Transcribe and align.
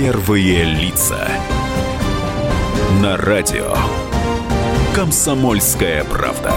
Первые 0.00 0.62
лица. 0.62 1.28
На 3.02 3.16
радио. 3.16 3.74
Комсомольская 4.94 6.04
правда. 6.04 6.52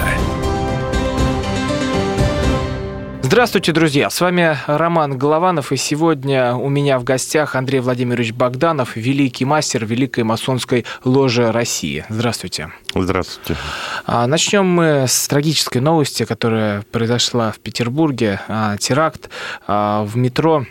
Здравствуйте, 3.23 3.71
друзья! 3.71 4.11
С 4.11 4.21
вами 4.21 4.55
Роман 4.67 5.17
Голованов, 5.17 5.71
и 5.71 5.77
сегодня 5.77 6.53
у 6.53 6.69
меня 6.69 6.99
в 6.99 7.03
гостях 7.03 7.55
Андрей 7.55 7.79
Владимирович 7.79 8.31
Богданов, 8.31 8.95
великий 8.95 9.45
мастер 9.45 9.87
Великой 9.87 10.23
масонской 10.23 10.85
ложи 11.03 11.51
России. 11.51 12.05
Здравствуйте. 12.09 12.71
Здравствуйте. 12.93 13.59
А, 14.05 14.27
начнем 14.27 14.67
мы 14.67 15.05
с 15.07 15.27
трагической 15.27 15.81
новости, 15.81 16.25
которая 16.25 16.83
произошла 16.91 17.51
в 17.51 17.57
Петербурге. 17.57 18.39
А, 18.47 18.77
теракт 18.77 19.31
а, 19.65 20.03
в 20.03 20.15
метро 20.15 20.67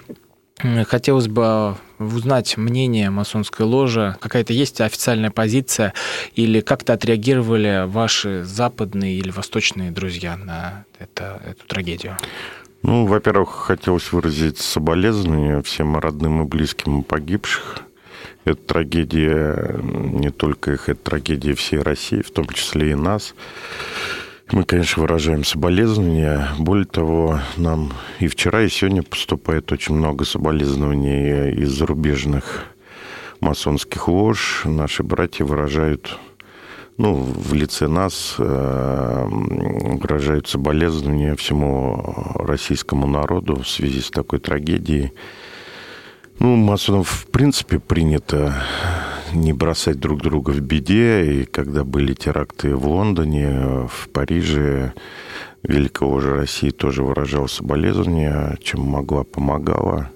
Хотелось 0.86 1.28
бы 1.28 1.76
узнать 1.98 2.56
мнение 2.56 3.10
масонской 3.10 3.64
ложи. 3.66 4.16
Какая-то 4.20 4.52
есть 4.52 4.80
официальная 4.80 5.30
позиция 5.30 5.94
или 6.34 6.60
как-то 6.60 6.94
отреагировали 6.94 7.84
ваши 7.86 8.44
западные 8.44 9.16
или 9.16 9.30
восточные 9.30 9.90
друзья 9.90 10.36
на 10.36 10.84
это, 10.98 11.40
эту 11.46 11.66
трагедию? 11.66 12.16
Ну, 12.82 13.06
во-первых, 13.06 13.50
хотелось 13.50 14.10
выразить 14.12 14.58
соболезнования 14.58 15.62
всем 15.62 15.98
родным 15.98 16.42
и 16.42 16.46
близким 16.46 17.02
погибших. 17.02 17.80
Это 18.44 18.62
трагедия 18.62 19.78
не 19.82 20.30
только 20.30 20.72
их, 20.72 20.88
это 20.88 21.02
трагедия 21.02 21.54
всей 21.54 21.80
России, 21.80 22.22
в 22.22 22.30
том 22.30 22.48
числе 22.48 22.92
и 22.92 22.94
нас. 22.94 23.34
Мы, 24.52 24.64
конечно, 24.64 25.02
выражаем 25.02 25.44
соболезнования. 25.44 26.48
Более 26.58 26.84
того, 26.84 27.38
нам 27.56 27.92
и 28.18 28.26
вчера, 28.26 28.62
и 28.62 28.68
сегодня 28.68 29.04
поступает 29.04 29.70
очень 29.70 29.94
много 29.94 30.24
соболезнований 30.24 31.52
из 31.52 31.70
зарубежных 31.70 32.64
масонских 33.40 34.08
лож. 34.08 34.62
Наши 34.64 35.04
братья 35.04 35.44
выражают, 35.44 36.18
ну, 36.96 37.14
в 37.14 37.54
лице 37.54 37.86
нас, 37.86 38.34
э, 38.38 39.26
выражают 39.30 40.48
соболезнования 40.48 41.36
всему 41.36 42.34
российскому 42.34 43.06
народу 43.06 43.62
в 43.62 43.68
связи 43.68 44.00
с 44.00 44.10
такой 44.10 44.40
трагедией. 44.40 45.12
Ну, 46.40 46.56
масонов, 46.56 47.08
в 47.08 47.26
принципе, 47.30 47.78
принято 47.78 48.52
не 49.34 49.52
бросать 49.52 49.98
друг 49.98 50.22
друга 50.22 50.50
в 50.50 50.60
беде. 50.60 51.42
И 51.42 51.44
когда 51.44 51.84
были 51.84 52.14
теракты 52.14 52.74
в 52.74 52.86
Лондоне, 52.86 53.88
в 53.88 54.08
Париже, 54.12 54.92
Великого 55.62 56.20
же 56.20 56.36
России 56.36 56.70
тоже 56.70 57.02
выражала 57.02 57.46
соболезнования, 57.46 58.56
чем 58.62 58.80
могла, 58.80 59.24
помогала. 59.24 60.10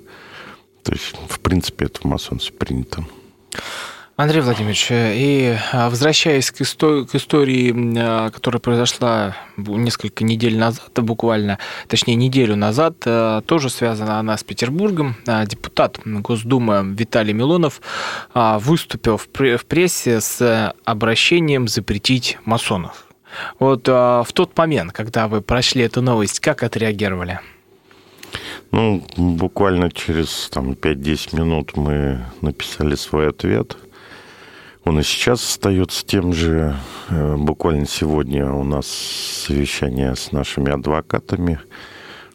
То 0.82 0.92
есть, 0.92 1.14
в 1.28 1.40
принципе, 1.40 1.86
это 1.86 2.00
в 2.00 2.04
масонстве 2.04 2.56
принято. 2.56 3.04
Андрей 4.16 4.42
Владимирович, 4.42 4.88
и 4.92 5.56
а, 5.72 5.90
возвращаясь 5.90 6.52
к, 6.52 6.60
истории, 6.60 7.04
к 7.04 7.16
истории, 7.16 7.74
а, 7.98 8.30
которая 8.30 8.60
произошла 8.60 9.36
несколько 9.56 10.22
недель 10.22 10.56
назад, 10.56 10.92
буквально, 10.94 11.58
точнее 11.88 12.14
неделю 12.14 12.54
назад, 12.54 12.94
а, 13.06 13.40
тоже 13.40 13.70
связана 13.70 14.20
она 14.20 14.36
с 14.36 14.44
Петербургом. 14.44 15.16
Депутат 15.46 15.98
Госдумы 16.04 16.94
Виталий 16.96 17.32
Милонов 17.32 17.80
выступил 18.34 19.16
в 19.16 19.28
прессе 19.28 20.20
с 20.20 20.72
обращением 20.84 21.66
запретить 21.66 22.38
масонов. 22.44 23.08
Вот 23.58 23.88
в 23.88 24.26
тот 24.32 24.56
момент, 24.56 24.92
когда 24.92 25.26
вы 25.26 25.40
прошли 25.40 25.82
эту 25.82 26.02
новость, 26.02 26.38
как 26.38 26.62
отреагировали? 26.62 27.40
Ну, 28.70 29.04
буквально 29.16 29.90
через 29.90 30.48
там, 30.50 30.72
5-10 30.72 31.36
минут 31.36 31.76
мы 31.76 32.24
написали 32.42 32.94
свой 32.94 33.30
ответ– 33.30 33.76
он 34.84 35.00
и 35.00 35.02
сейчас 35.02 35.42
остается 35.42 36.04
тем 36.04 36.32
же. 36.32 36.76
Э, 37.08 37.36
буквально 37.36 37.86
сегодня 37.86 38.50
у 38.52 38.64
нас 38.64 38.86
совещание 38.86 40.14
с 40.14 40.30
нашими 40.32 40.70
адвокатами. 40.70 41.58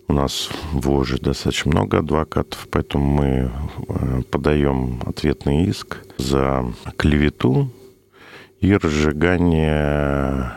У 0.08 0.14
нас 0.14 0.50
в 0.72 0.90
ложе 0.90 1.20
достаточно 1.20 1.72
много 1.72 2.00
адвокатов, 2.00 2.68
поэтому 2.72 3.06
мы 3.06 3.52
э, 3.88 4.22
подаем 4.32 5.02
ответный 5.06 5.66
иск 5.66 5.98
за 6.18 6.66
клевету 6.98 7.72
и 8.60 8.74
разжигание 8.74 10.54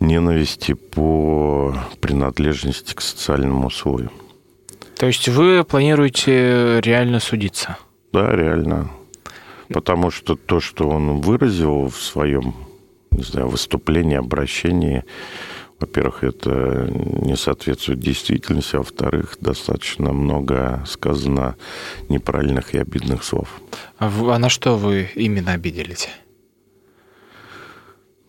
ненависти 0.00 0.72
по 0.74 1.76
принадлежности 2.00 2.94
к 2.94 3.00
социальному 3.00 3.70
слою. 3.70 4.10
То 4.98 5.06
есть 5.06 5.28
вы 5.28 5.64
планируете 5.64 6.80
реально 6.80 7.20
судиться? 7.20 7.78
Да, 8.12 8.34
реально. 8.34 8.90
Потому 9.68 10.10
что 10.10 10.36
то, 10.36 10.60
что 10.60 10.88
он 10.88 11.20
выразил 11.20 11.88
в 11.88 11.96
своем 11.96 12.54
не 13.16 13.22
знаю, 13.22 13.48
выступлении, 13.48 14.16
обращении, 14.16 15.04
во-первых, 15.78 16.24
это 16.24 16.88
не 16.90 17.36
соответствует 17.36 18.00
действительности, 18.00 18.76
а 18.76 18.78
во-вторых, 18.78 19.36
достаточно 19.40 20.12
много 20.12 20.84
сказано 20.86 21.56
неправильных 22.08 22.74
и 22.74 22.78
обидных 22.78 23.24
слов. 23.24 23.60
А, 23.98 24.08
а 24.08 24.38
на 24.38 24.48
что 24.48 24.76
вы 24.76 25.10
именно 25.14 25.52
обиделись? 25.52 26.08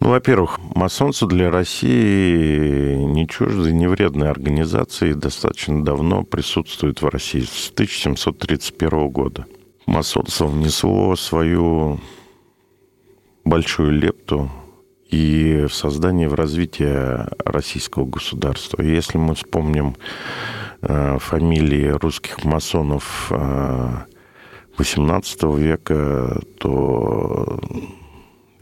Ну, 0.02 0.10
во-первых, 0.10 0.60
масонство 0.76 1.28
для 1.28 1.50
России 1.50 2.96
не 2.96 3.28
чуждо, 3.28 3.72
не 3.72 3.88
вредная 3.88 4.30
организация 4.30 5.12
и 5.12 5.14
достаточно 5.14 5.84
давно 5.84 6.24
присутствует 6.24 7.02
в 7.02 7.08
России 7.08 7.42
с 7.42 7.72
1731 7.72 9.10
года 9.10 9.46
масонство 9.86 10.48
внесло 10.48 11.16
свою 11.16 12.00
большую 13.44 13.92
лепту 13.92 14.52
и 15.10 15.66
в 15.70 15.74
создание, 15.74 16.28
в 16.28 16.34
развитие 16.34 17.28
российского 17.46 18.06
государства. 18.06 18.82
Если 18.82 19.18
мы 19.18 19.36
вспомним 19.36 19.96
э, 20.82 21.18
фамилии 21.20 21.88
русских 21.88 22.44
масонов 22.44 23.32
XVIII 23.32 24.74
э, 24.78 25.60
века, 25.60 26.42
то 26.60 27.60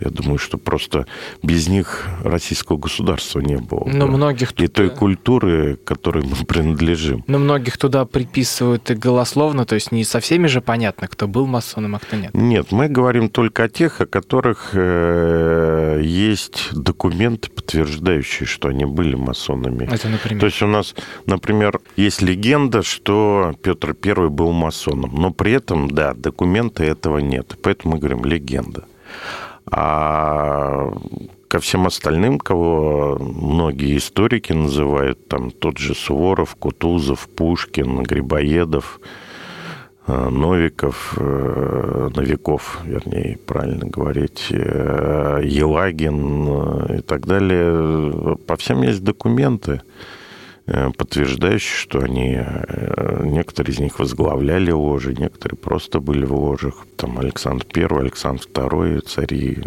я 0.04 0.12
думаю, 0.12 0.38
что 0.38 0.58
просто 0.58 1.06
без 1.42 1.68
них 1.68 2.08
российского 2.24 2.78
государства 2.78 3.40
не 3.40 3.58
было. 3.58 3.86
Но 3.86 4.08
да. 4.08 4.08
многих 4.08 4.52
и 4.60 4.68
той 4.68 4.90
культуры, 4.90 5.78
которой 5.84 6.24
мы 6.24 6.36
принадлежим. 6.48 7.24
Но 7.28 7.40
многих 7.40 7.78
туда 7.78 8.06
приписывают 8.06 8.90
и 8.92 8.96
голословно, 8.96 9.66
то 9.66 9.76
есть 9.76 9.92
не 9.92 10.04
со 10.04 10.20
всеми 10.20 10.48
же 10.48 10.62
понятно, 10.62 11.08
кто 11.08 11.28
был 11.28 11.48
масоном, 11.48 11.96
а 11.96 12.00
кто 12.00 12.18
нет. 12.18 12.34
Нет, 12.34 12.72
мы 12.72 12.88
говорим 12.90 13.30
только 13.30 13.64
о 13.64 13.70
тех, 13.70 14.02
о 14.02 14.06
которых 14.06 14.72
э, 14.74 16.02
есть 16.04 16.70
документы, 16.74 17.50
подтверждающие, 17.50 18.46
что 18.46 18.70
они 18.70 18.86
были 18.86 19.16
масонами. 19.16 19.86
Это, 19.92 20.10
например? 20.10 20.40
То 20.40 20.46
есть 20.48 20.62
у 20.62 20.68
нас, 20.68 20.96
например, 21.26 21.80
есть 21.96 22.22
легенда, 22.22 22.84
что 22.84 23.54
Петр 23.62 23.96
I 24.04 24.30
был 24.30 24.52
масоном, 24.52 25.12
но 25.14 25.32
при 25.32 25.54
этом, 25.54 25.90
да, 25.90 26.14
документа 26.14 26.84
этого 26.84 27.20
нет. 27.20 27.58
Поэтому 27.62 27.96
мы 27.96 28.00
говорим 28.00 28.26
легенда. 28.26 28.86
А 29.76 30.94
ко 31.48 31.60
всем 31.60 31.88
остальным, 31.88 32.38
кого 32.38 33.18
многие 33.20 33.98
историки 33.98 34.54
называют, 34.54 35.28
там 35.28 35.50
тот 35.50 35.80
же 35.80 35.96
Суворов, 35.96 36.56
Кутузов, 36.56 37.28
Пушкин, 37.36 38.04
Грибоедов, 38.04 39.00
э, 40.06 40.30
Новиков, 40.30 41.16
э, 41.18 42.10
Новиков, 42.16 42.82
вернее, 42.86 43.40
правильно 43.48 43.88
говорить, 43.88 44.48
э, 44.52 45.42
Елагин 45.44 46.98
и 46.98 47.02
так 47.02 47.26
далее. 47.26 48.38
По 48.46 48.56
всем 48.58 48.84
есть 48.84 49.04
документы. 49.04 49.82
Э, 50.66 50.92
подтверждающие, 50.98 51.76
что 51.76 52.00
они, 52.00 52.38
э, 52.38 53.26
некоторые 53.26 53.74
из 53.74 53.80
них 53.80 54.00
возглавляли 54.00 54.72
ложи, 54.72 55.14
некоторые 55.14 55.58
просто 55.58 56.00
были 56.00 56.24
в 56.24 56.34
ложах. 56.34 56.88
Там 56.96 57.20
Александр 57.20 57.66
I, 57.76 57.84
Александр 58.00 58.44
II, 58.54 59.02
цари. 59.02 59.58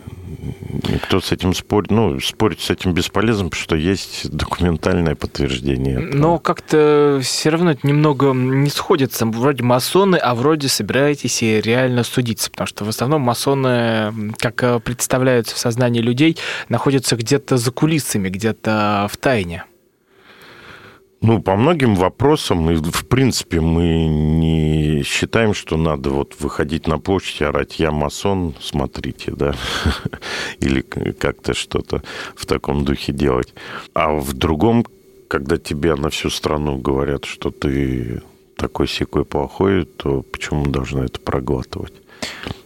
Никто 0.88 1.20
с 1.20 1.32
этим 1.32 1.52
спорит, 1.52 1.90
ну, 1.90 2.18
спорить 2.20 2.60
с 2.60 2.70
этим 2.70 2.94
бесполезно, 2.94 3.50
потому 3.50 3.62
что 3.62 3.76
есть 3.76 4.30
документальное 4.30 5.14
подтверждение. 5.14 5.96
Этого. 5.96 6.14
Но 6.14 6.38
как-то 6.38 7.20
все 7.22 7.50
равно 7.50 7.72
это 7.72 7.86
немного 7.86 8.32
не 8.32 8.70
сходится. 8.70 9.26
Вроде 9.26 9.64
масоны, 9.64 10.16
а 10.16 10.34
вроде 10.34 10.68
собираетесь 10.68 11.42
и 11.42 11.60
реально 11.60 12.04
судиться, 12.04 12.50
потому 12.50 12.68
что 12.68 12.86
в 12.86 12.88
основном 12.88 13.20
масоны, 13.20 14.32
как 14.38 14.62
э, 14.62 14.80
представляются 14.80 15.56
в 15.56 15.58
сознании 15.58 16.00
людей, 16.00 16.38
находятся 16.70 17.16
где-то 17.16 17.58
за 17.58 17.70
кулисами, 17.70 18.30
где-то 18.30 19.08
в 19.12 19.18
тайне. 19.18 19.64
Ну, 21.22 21.40
по 21.40 21.56
многим 21.56 21.94
вопросам, 21.94 22.70
и 22.70 22.76
в 22.76 23.06
принципе, 23.06 23.60
мы 23.60 24.06
не 24.06 25.02
считаем, 25.02 25.54
что 25.54 25.76
надо 25.76 26.10
вот 26.10 26.34
выходить 26.38 26.86
на 26.86 26.98
площадь 26.98 27.40
и 27.40 27.44
орать 27.44 27.78
«я 27.78 27.90
масон, 27.90 28.54
смотрите», 28.60 29.32
да, 29.32 29.54
или 30.60 30.82
как-то 30.82 31.54
что-то 31.54 32.02
в 32.34 32.44
таком 32.44 32.84
духе 32.84 33.12
делать. 33.12 33.54
А 33.94 34.12
в 34.12 34.34
другом, 34.34 34.84
когда 35.28 35.56
тебе 35.56 35.94
на 35.94 36.10
всю 36.10 36.28
страну 36.28 36.76
говорят, 36.76 37.24
что 37.24 37.50
ты 37.50 38.22
такой 38.56 38.86
секой 38.86 39.24
плохой, 39.24 39.84
то 39.84 40.22
почему 40.22 40.66
должна 40.66 41.06
это 41.06 41.18
проглатывать? 41.18 41.94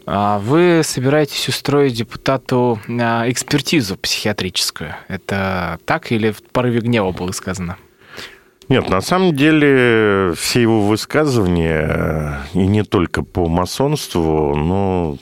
А 0.07 0.41
вы 0.41 0.83
собираетесь 0.83 1.49
устроить 1.49 1.95
депутату 1.95 2.81
а, 2.89 3.31
экспертизу 3.31 3.97
психиатрическую. 3.97 4.97
Это 5.07 5.79
так 5.85 6.11
или 6.11 6.33
в 6.33 6.43
порыве 6.43 6.81
гнева 6.81 7.13
было 7.13 7.31
сказано? 7.31 7.77
Нет, 8.71 8.89
на 8.89 9.01
самом 9.01 9.35
деле 9.35 10.33
все 10.37 10.63
его 10.63 10.83
высказывания, 10.83 12.39
и 12.55 12.65
не 12.69 12.85
только 12.85 13.25
по 13.25 13.49
масонству, 13.49 14.55
но 14.55 15.19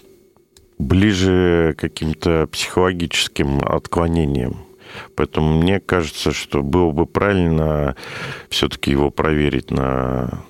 ближе 0.78 1.74
к 1.74 1.80
каким-то 1.80 2.46
психологическим 2.52 3.60
отклонениям. 3.60 4.58
Поэтому 5.16 5.62
мне 5.62 5.80
кажется, 5.80 6.32
что 6.32 6.62
было 6.62 6.90
бы 6.90 7.06
правильно 7.06 7.96
все-таки 8.50 8.90
его 8.90 9.10
проверить 9.10 9.70
на 9.70 10.42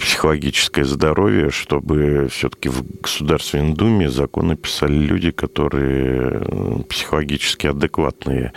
психологическое 0.00 0.84
здоровье, 0.84 1.50
чтобы 1.50 2.28
все-таки 2.30 2.68
в 2.68 2.82
Государственной 3.00 3.74
Думе 3.74 4.10
законы 4.10 4.56
писали 4.56 4.94
люди, 4.94 5.30
которые 5.30 6.42
э, 6.42 6.82
психологически 6.88 7.66
адекватные, 7.68 8.52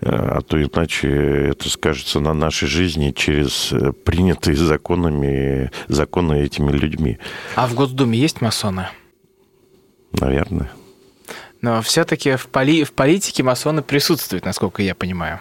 э, 0.00 0.08
а 0.08 0.40
то 0.40 0.62
иначе 0.62 1.08
это 1.50 1.68
скажется 1.68 2.20
на 2.20 2.34
нашей 2.34 2.68
жизни 2.68 3.12
через 3.16 3.72
принятые 4.04 4.56
законами, 4.56 5.70
законы 5.88 6.42
этими 6.42 6.72
людьми. 6.72 7.18
А 7.54 7.66
в 7.66 7.74
Госдуме 7.74 8.18
есть 8.18 8.40
масоны? 8.40 8.88
Наверное. 10.12 10.70
Но 11.66 11.82
все-таки 11.82 12.36
в, 12.36 12.46
поли... 12.46 12.84
в 12.84 12.92
политике 12.92 13.42
масоны 13.42 13.82
присутствуют, 13.82 14.44
насколько 14.44 14.84
я 14.84 14.94
понимаю. 14.94 15.40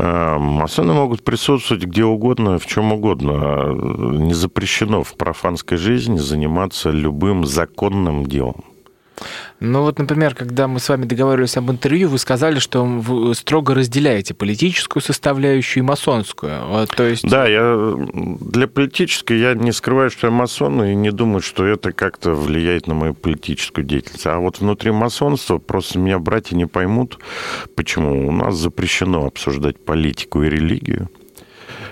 А, 0.00 0.36
масоны 0.36 0.92
могут 0.92 1.22
присутствовать 1.22 1.84
где 1.84 2.04
угодно, 2.04 2.58
в 2.58 2.66
чем 2.66 2.92
угодно. 2.92 3.72
Не 4.18 4.34
запрещено 4.34 5.04
в 5.04 5.14
профанской 5.14 5.78
жизни 5.78 6.18
заниматься 6.18 6.90
любым 6.90 7.46
законным 7.46 8.26
делом. 8.26 8.64
Ну 9.60 9.82
вот, 9.82 9.98
например, 9.98 10.34
когда 10.34 10.68
мы 10.68 10.80
с 10.80 10.88
вами 10.88 11.04
договаривались 11.04 11.56
об 11.56 11.70
интервью, 11.70 12.08
вы 12.08 12.18
сказали, 12.18 12.58
что 12.58 12.84
вы 12.84 13.34
строго 13.34 13.74
разделяете 13.74 14.32
политическую 14.32 15.02
составляющую 15.02 15.84
и 15.84 15.86
масонскую. 15.86 16.86
То 16.96 17.04
есть... 17.04 17.28
Да, 17.28 17.46
я 17.46 17.94
для 18.40 18.66
политической 18.66 19.38
я 19.38 19.54
не 19.54 19.72
скрываю, 19.72 20.10
что 20.10 20.28
я 20.28 20.30
масон, 20.30 20.82
и 20.84 20.94
не 20.94 21.10
думаю, 21.10 21.42
что 21.42 21.66
это 21.66 21.92
как-то 21.92 22.32
влияет 22.32 22.86
на 22.86 22.94
мою 22.94 23.14
политическую 23.14 23.84
деятельность. 23.84 24.26
А 24.26 24.38
вот 24.38 24.60
внутри 24.60 24.90
масонства 24.90 25.58
просто 25.58 25.98
меня 25.98 26.18
братья 26.18 26.56
не 26.56 26.66
поймут, 26.66 27.18
почему. 27.76 28.28
У 28.28 28.32
нас 28.32 28.56
запрещено 28.56 29.26
обсуждать 29.26 29.84
политику 29.84 30.42
и 30.42 30.48
религию. 30.48 31.10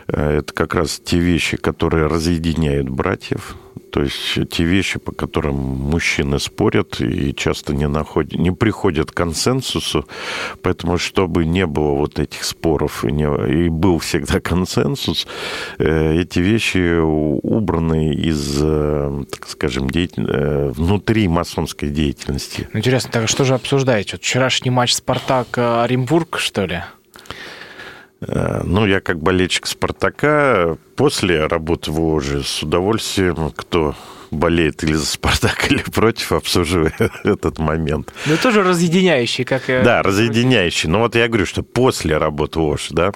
Э, 0.08 0.38
это 0.38 0.52
как 0.52 0.75
раз 0.75 1.00
те 1.02 1.19
вещи, 1.19 1.56
которые 1.56 2.06
разъединяют 2.06 2.88
братьев 2.88 3.56
то 3.90 4.02
есть 4.02 4.38
те 4.50 4.64
вещи, 4.64 4.99
по 4.99 5.12
которым 5.12 5.56
мужчины 5.56 6.38
спорят 6.38 7.00
и 7.00 7.35
часто 7.35 7.75
не, 7.75 7.88
находят, 7.88 8.35
не 8.35 8.50
приходят 8.50 9.11
к 9.11 9.14
консенсусу, 9.14 10.06
поэтому 10.62 10.99
чтобы 10.99 11.44
не 11.44 11.67
было 11.67 11.94
вот 11.94 12.19
этих 12.19 12.44
споров 12.44 13.05
и, 13.05 13.12
не, 13.12 13.25
и 13.25 13.69
был 13.69 13.99
всегда 13.99 14.40
консенсус, 14.49 15.26
э, 15.79 16.20
эти 16.20 16.38
вещи 16.38 17.00
убраны 17.00 18.14
из, 18.14 18.58
э, 18.61 19.25
так 19.31 19.49
скажем, 19.49 19.90
деятель... 19.90 20.26
Э, 20.29 20.73
внутри 20.79 21.29
масонской 21.29 21.88
деятельности. 21.88 22.69
Интересно, 22.73 23.11
так 23.12 23.29
что 23.29 23.44
же 23.44 23.55
обсуждаете? 23.55 24.12
Вот 24.12 24.23
вчерашний 24.23 24.70
матч 24.70 24.94
«Спартак-Оренбург», 24.94 26.38
что 26.38 26.67
ли? 26.67 26.82
Ну, 28.20 28.86
я 28.86 29.00
как 29.00 29.20
болельщик 29.20 29.66
«Спартака» 29.66 30.76
после 30.96 31.46
работы 31.46 31.92
в 31.92 32.00
ОЖ 32.16 32.44
с 32.44 32.62
удовольствием, 32.64 33.52
кто 33.54 33.94
болеет 34.30 34.84
или 34.84 34.94
за 34.94 35.06
«Спартак», 35.06 35.70
или 35.70 35.82
против, 35.82 36.32
обсуживая 36.32 36.94
этот 37.25 37.58
момент. 37.58 38.12
Ну, 38.26 38.36
тоже 38.36 38.62
разъединяющий, 38.62 39.44
как... 39.44 39.62
Да, 39.66 40.02
разъединяющий. 40.02 40.88
Но 40.88 41.00
вот 41.00 41.14
я 41.14 41.28
говорю, 41.28 41.46
что 41.46 41.62
после 41.62 42.16
работы 42.19 42.60
ОЖ, 42.60 42.88
да. 42.90 43.12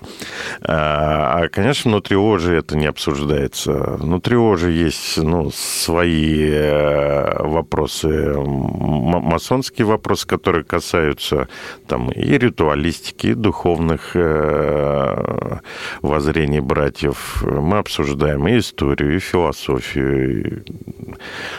А, 0.62 1.42
а, 1.42 1.48
конечно, 1.48 1.90
внутри 1.90 2.16
ОЖ 2.16 2.48
это 2.48 2.76
не 2.76 2.86
обсуждается. 2.86 3.72
Внутри 3.72 4.36
ОЖ 4.36 4.64
есть, 4.64 5.18
ну, 5.18 5.50
свои 5.52 6.50
э, 6.50 7.42
вопросы, 7.42 8.34
масонские 8.36 9.86
вопросы, 9.86 10.26
которые 10.26 10.64
касаются 10.64 11.48
там 11.86 12.10
и 12.10 12.38
ритуалистики, 12.38 13.28
и 13.28 13.34
духовных 13.34 14.12
э, 14.14 15.58
воззрений 16.02 16.60
братьев. 16.60 17.42
Мы 17.42 17.78
обсуждаем 17.78 18.46
и 18.48 18.58
историю, 18.58 19.16
и 19.16 19.18
философию, 19.18 20.64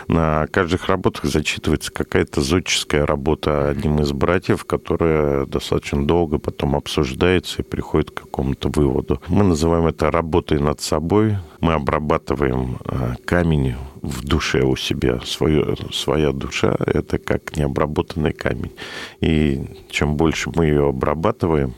на 0.08 0.48
каждых 0.48 0.88
работах 0.88 1.26
зачитывается 1.26 1.92
какая-то 1.92 2.42
зодческая 2.42 3.06
работа 3.06 3.70
одним 3.70 4.00
из 4.00 4.12
братьев, 4.12 4.66
которая 4.66 5.46
достаточно 5.46 6.06
долго 6.06 6.38
потом 6.38 6.76
обсуждается 6.76 7.62
и 7.62 7.66
приходит 7.66 8.12
к 8.12 8.22
какому-то 8.22 8.70
выводу. 8.70 9.22
Мы 9.28 9.44
называем 9.44 9.88
это 9.88 10.12
работой 10.12 10.60
над 10.60 10.82
собой. 10.82 11.38
Мы 11.60 11.74
обрабатываем 11.74 12.78
э, 12.86 13.16
камень 13.26 13.76
в 14.02 14.26
душе 14.26 14.64
у 14.64 14.76
себя. 14.76 15.20
Свою, 15.26 15.76
своя 15.92 16.32
душа— 16.32 16.76
это 16.86 17.18
как 17.18 17.56
необработанный 17.56 18.34
камень. 18.34 18.74
И 19.22 19.64
чем 19.90 20.16
больше 20.18 20.52
мы 20.54 20.66
ее 20.66 20.90
обрабатываем, 20.90 21.74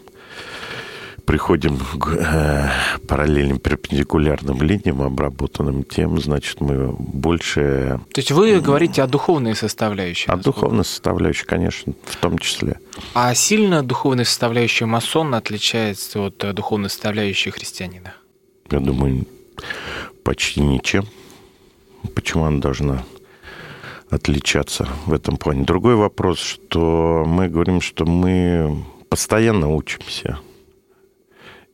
приходим 1.25 1.77
к 1.77 2.15
э, 2.15 2.69
параллельным 3.07 3.59
перпендикулярным 3.59 4.61
линиям, 4.61 5.01
обработанным 5.01 5.83
тем, 5.83 6.19
значит, 6.21 6.61
мы 6.61 6.91
больше... 6.91 7.99
То 8.13 8.19
есть 8.19 8.31
вы 8.31 8.59
говорите 8.61 9.01
о 9.01 9.07
духовной 9.07 9.55
составляющей? 9.55 10.29
О 10.29 10.37
духовной 10.37 10.85
составляющей, 10.85 11.45
конечно, 11.45 11.93
в 12.05 12.15
том 12.17 12.37
числе. 12.37 12.79
А 13.13 13.33
сильно 13.33 13.83
духовная 13.83 14.25
составляющая 14.25 14.85
масона 14.85 15.37
отличается 15.37 16.21
от 16.21 16.43
э, 16.43 16.53
духовной 16.53 16.89
составляющей 16.89 17.49
христианина? 17.49 18.13
Я 18.69 18.79
думаю, 18.79 19.25
почти 20.23 20.61
ничем. 20.61 21.05
Почему 22.13 22.45
она 22.45 22.59
должна 22.59 23.03
отличаться 24.09 24.87
в 25.05 25.13
этом 25.13 25.37
плане? 25.37 25.65
Другой 25.65 25.95
вопрос, 25.95 26.39
что 26.39 27.23
мы 27.25 27.49
говорим, 27.49 27.81
что 27.81 28.05
мы 28.05 28.83
постоянно 29.09 29.73
учимся– 29.73 30.39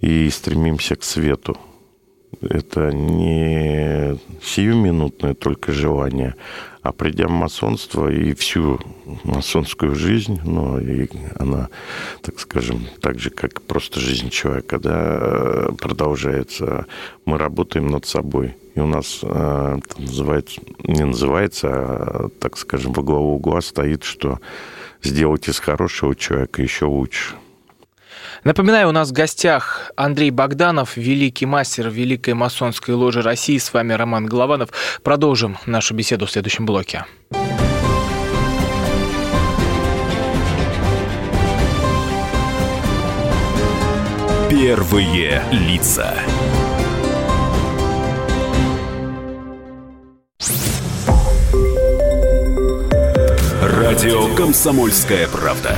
и 0.02 0.30
стремимся 0.30 0.96
к 0.96 1.04
свету. 1.04 1.58
Это 2.42 2.92
не 2.92 4.18
сиюминутное 4.42 5.36
только 5.36 5.72
желание, 5.72 6.36
а 6.82 6.92
придя 6.92 7.28
в 7.28 7.32
масонство 7.32 8.10
и 8.10 8.34
всю 8.34 8.80
масонскую 9.24 9.94
жизнь, 9.94 10.40
ну, 10.44 10.80
и 10.80 11.08
она, 11.38 11.70
так 12.22 12.40
скажем, 12.40 12.88
так 13.02 13.20
же, 13.20 13.30
как 13.30 13.62
просто 13.62 14.00
жизнь 14.00 14.30
человека, 14.30 14.80
да, 14.80 15.68
продолжается, 15.78 16.88
мы 17.26 17.38
работаем 17.38 17.88
над 17.88 18.06
собой. 18.06 18.56
И 18.74 18.80
у 18.80 18.88
нас 18.88 19.20
это 19.22 19.82
называется, 20.00 20.62
не 20.84 21.06
называется, 21.06 21.68
а, 21.70 22.30
так 22.40 22.58
скажем, 22.58 22.94
во 22.94 23.04
главу 23.04 23.36
угла 23.36 23.62
стоит, 23.62 24.04
что 24.04 24.40
сделать 25.04 25.50
из 25.50 25.60
хорошего 25.60 26.16
человека 26.16 26.62
еще 26.62 26.86
лучше. 26.86 27.36
Напоминаю, 28.44 28.90
у 28.90 28.92
нас 28.92 29.10
в 29.10 29.14
гостях 29.14 29.92
Андрей 29.96 30.32
Богданов, 30.32 30.98
великий 30.98 31.46
мастер 31.46 31.90
Великой 31.90 32.34
масонской 32.34 32.96
ложи 32.96 33.22
России. 33.22 33.60
С 33.60 33.72
вами 33.72 33.94
Роман 33.94 34.26
Голованов. 34.26 34.70
Продолжим 35.04 35.58
нашу 35.68 35.94
беседу 35.94 36.26
в 36.26 36.32
следующем 36.32 36.66
блоке. 36.66 37.06
Первые 44.50 45.44
лица. 45.52 46.16
Радио 53.62 54.34
Комсомольская 54.36 55.28
правда". 55.28 55.78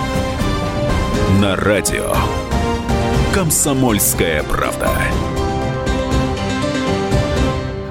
на 1.39 1.55
радио 1.55 2.13
«Комсомольская 3.33 4.43
правда». 4.43 4.89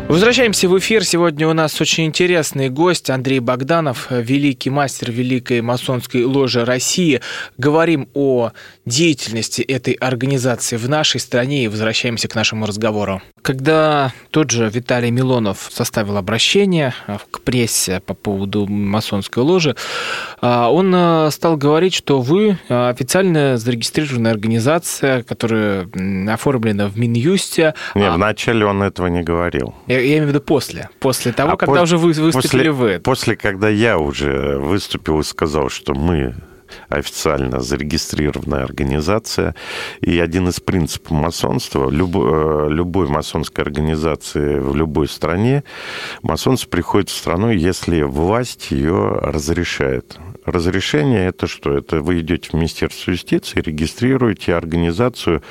Возвращаемся 0.08 0.68
в 0.68 0.76
эфир. 0.76 1.04
Сегодня 1.04 1.46
у 1.46 1.52
нас 1.52 1.80
очень 1.80 2.06
интересный 2.06 2.68
гость 2.68 3.10
Андрей 3.10 3.38
Богданов, 3.38 4.08
великий 4.10 4.68
мастер 4.68 5.12
Великой 5.12 5.62
масонской 5.62 6.24
ложи 6.24 6.64
России. 6.64 7.20
Говорим 7.56 8.08
о 8.14 8.50
деятельности 8.90 9.62
этой 9.62 9.94
организации 9.94 10.76
в 10.76 10.88
нашей 10.88 11.20
стране 11.20 11.64
и 11.64 11.68
возвращаемся 11.68 12.28
к 12.28 12.34
нашему 12.34 12.66
разговору. 12.66 13.22
Когда 13.40 14.12
тот 14.30 14.50
же 14.50 14.68
Виталий 14.68 15.10
Милонов 15.10 15.68
составил 15.70 16.16
обращение 16.16 16.92
к 17.30 17.40
прессе 17.40 18.00
по 18.04 18.14
поводу 18.14 18.66
масонской 18.66 19.42
ложи, 19.42 19.76
а, 20.40 20.70
он 20.70 20.92
а, 20.94 21.30
стал 21.30 21.56
говорить, 21.56 21.94
что 21.94 22.20
вы 22.20 22.58
официально 22.68 23.56
зарегистрированная 23.56 24.32
организация, 24.32 25.22
которая 25.22 25.88
оформлена 26.28 26.88
в 26.88 26.98
Минюсте. 26.98 27.74
Не, 27.94 28.06
а 28.06 28.12
вначале 28.12 28.66
он 28.66 28.82
этого 28.82 29.06
не 29.06 29.22
говорил. 29.22 29.74
Я, 29.86 30.00
я 30.00 30.18
имею 30.18 30.26
в 30.26 30.28
виду 30.28 30.40
после. 30.40 30.90
После 30.98 31.32
того, 31.32 31.52
а 31.52 31.56
когда 31.56 31.76
по- 31.76 31.82
уже 31.82 31.96
вы 31.96 32.12
выступили 32.12 32.68
после, 32.68 32.72
вы. 32.72 33.00
После, 33.00 33.36
когда 33.36 33.68
я 33.68 33.98
уже 33.98 34.58
выступил 34.58 35.20
и 35.20 35.22
сказал, 35.22 35.68
что 35.68 35.94
мы 35.94 36.34
официально 36.88 37.60
зарегистрированная 37.60 38.64
организация. 38.64 39.54
И 40.00 40.18
один 40.18 40.48
из 40.48 40.60
принципов 40.60 41.10
масонства, 41.10 41.90
любой, 41.90 42.30
э, 42.30 42.68
любой 42.70 43.08
масонской 43.08 43.64
организации 43.64 44.58
в 44.58 44.74
любой 44.74 45.08
стране, 45.08 45.64
масонство 46.22 46.68
приходит 46.68 47.08
в 47.08 47.16
страну, 47.16 47.50
если 47.50 48.02
власть 48.02 48.70
ее 48.70 49.18
разрешает. 49.22 50.18
Разрешение 50.50 51.28
это 51.28 51.46
что? 51.46 51.76
Это 51.78 52.00
вы 52.00 52.20
идете 52.20 52.50
в 52.50 52.54
Министерство 52.54 53.12
юстиции, 53.12 53.60
регистрируете 53.60 54.54
организацию 54.54 55.42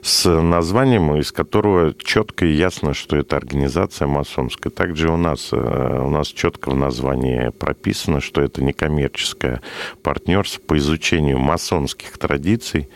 с 0.00 0.28
названием, 0.28 1.14
из 1.16 1.30
которого 1.30 1.94
четко 2.02 2.46
и 2.46 2.52
ясно, 2.52 2.94
что 2.94 3.16
это 3.16 3.36
организация 3.36 4.08
масонская. 4.08 4.70
Также 4.70 5.10
у 5.10 5.18
нас, 5.18 5.50
э, 5.52 5.56
у 5.56 6.08
нас 6.08 6.28
четко 6.28 6.70
в 6.70 6.76
названии 6.76 7.50
прописано, 7.50 8.22
что 8.22 8.40
это 8.40 8.64
некоммерческое 8.64 9.60
партнерство 10.02 10.62
по 10.62 10.78
изучению 10.78 11.38
масонских 11.38 12.16
традиций, 12.16 12.88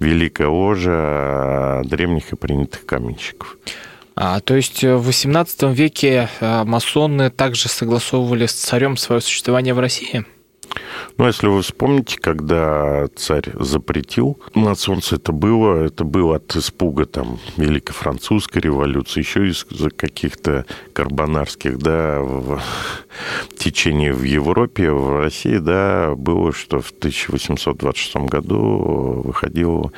великая 0.00 0.48
ложа 0.48 1.82
древних 1.84 2.32
и 2.32 2.36
принятых 2.36 2.86
каменщиков. 2.86 3.58
А, 4.14 4.40
то 4.40 4.54
есть 4.54 4.82
в 4.82 5.08
XVIII 5.08 5.74
веке 5.74 6.30
э, 6.40 6.64
масоны 6.64 7.30
также 7.30 7.68
согласовывали 7.68 8.46
с 8.46 8.54
царем 8.54 8.96
свое 8.96 9.20
существование 9.20 9.74
в 9.74 9.78
России? 9.78 10.24
Ну, 11.18 11.26
если 11.26 11.46
вы 11.46 11.62
вспомните, 11.62 12.18
когда 12.18 13.06
царь 13.14 13.50
запретил 13.54 14.38
на 14.54 14.74
солнце 14.74 15.16
это 15.16 15.32
было, 15.32 15.84
это 15.84 16.04
было 16.04 16.36
от 16.36 16.54
испуга 16.56 17.06
там 17.06 17.38
Великой 17.56 17.92
Французской 17.92 18.58
революции, 18.58 19.20
еще 19.20 19.48
из-за 19.48 19.90
каких-то 19.90 20.64
карбонарских, 20.92 21.78
да, 21.78 22.20
в 22.20 22.60
течении 23.56 24.10
в 24.10 24.22
Европе, 24.22 24.90
в 24.90 25.20
России, 25.20 25.58
да, 25.58 26.14
было, 26.16 26.52
что 26.52 26.80
в 26.80 26.90
1826 26.90 28.16
году 28.28 29.22
выходило 29.24 29.92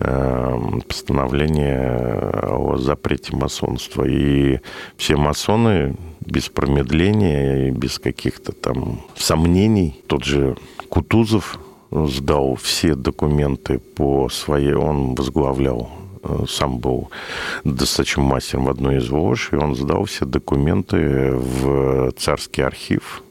э, 0.00 0.58
постановление 0.88 2.30
о 2.42 2.76
запрете 2.78 3.36
масонства. 3.36 4.04
И 4.04 4.60
все 4.96 5.16
масоны 5.16 5.96
без 6.26 6.48
промедления 6.48 7.68
и 7.68 7.70
без 7.70 7.98
каких-то 7.98 8.52
там 8.52 9.02
сомнений. 9.16 10.00
Тот 10.06 10.24
же 10.24 10.56
Кутузов 10.88 11.58
сдал 11.90 12.56
все 12.56 12.94
документы 12.94 13.78
по 13.78 14.28
своей... 14.28 14.74
Он 14.74 15.14
возглавлял 15.14 15.90
э, 16.22 16.44
сам 16.48 16.78
был 16.78 17.10
достаточно 17.64 18.22
мастером 18.22 18.64
в 18.66 18.70
одной 18.70 18.98
из 18.98 19.10
лож, 19.10 19.50
и 19.52 19.56
он 19.56 19.74
сдал 19.74 20.04
все 20.04 20.24
документы 20.24 21.32
в 21.32 22.12
царский 22.12 22.62
архив 22.62 23.22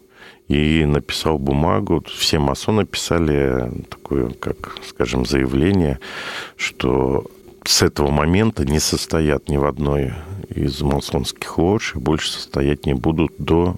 и 0.48 0.86
написал 0.86 1.38
бумагу. 1.38 2.04
Все 2.08 2.40
масоны 2.40 2.86
писали 2.86 3.72
такое, 3.90 4.30
как, 4.40 4.78
скажем, 4.88 5.26
заявление, 5.26 6.00
что 6.56 7.26
с 7.66 7.82
этого 7.82 8.12
момента 8.12 8.64
не 8.66 8.80
состоят 8.80 9.50
ни 9.50 9.58
в 9.58 9.66
одной 9.66 10.14
из 10.50 10.80
масонских 10.82 11.58
лож 11.58 11.96
и 11.96 12.00
больше 12.00 12.32
состоять 12.32 12.86
не 12.86 12.94
будут 12.94 13.34
до 13.38 13.76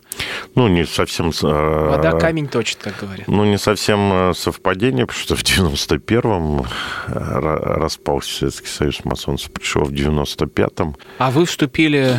Ну, 0.53 0.67
не 0.67 0.85
совсем... 0.85 1.31
Э, 1.41 1.89
Вода 1.89 2.11
камень 2.11 2.47
точит, 2.47 2.77
как 2.83 2.99
говорят. 3.01 3.27
Ну, 3.27 3.45
не 3.45 3.57
совсем 3.57 4.29
э, 4.29 4.33
совпадение, 4.35 5.07
потому 5.07 5.23
что 5.23 5.35
в 5.35 5.41
91-м 5.41 6.67
э, 7.07 7.39
распался 7.79 8.31
Советский 8.31 8.67
Союз, 8.67 9.05
масонство 9.05 9.51
пришло 9.51 9.85
в 9.85 9.91
95-м. 9.91 10.97
А 11.17 11.31
вы 11.31 11.47
вступили 11.47 12.15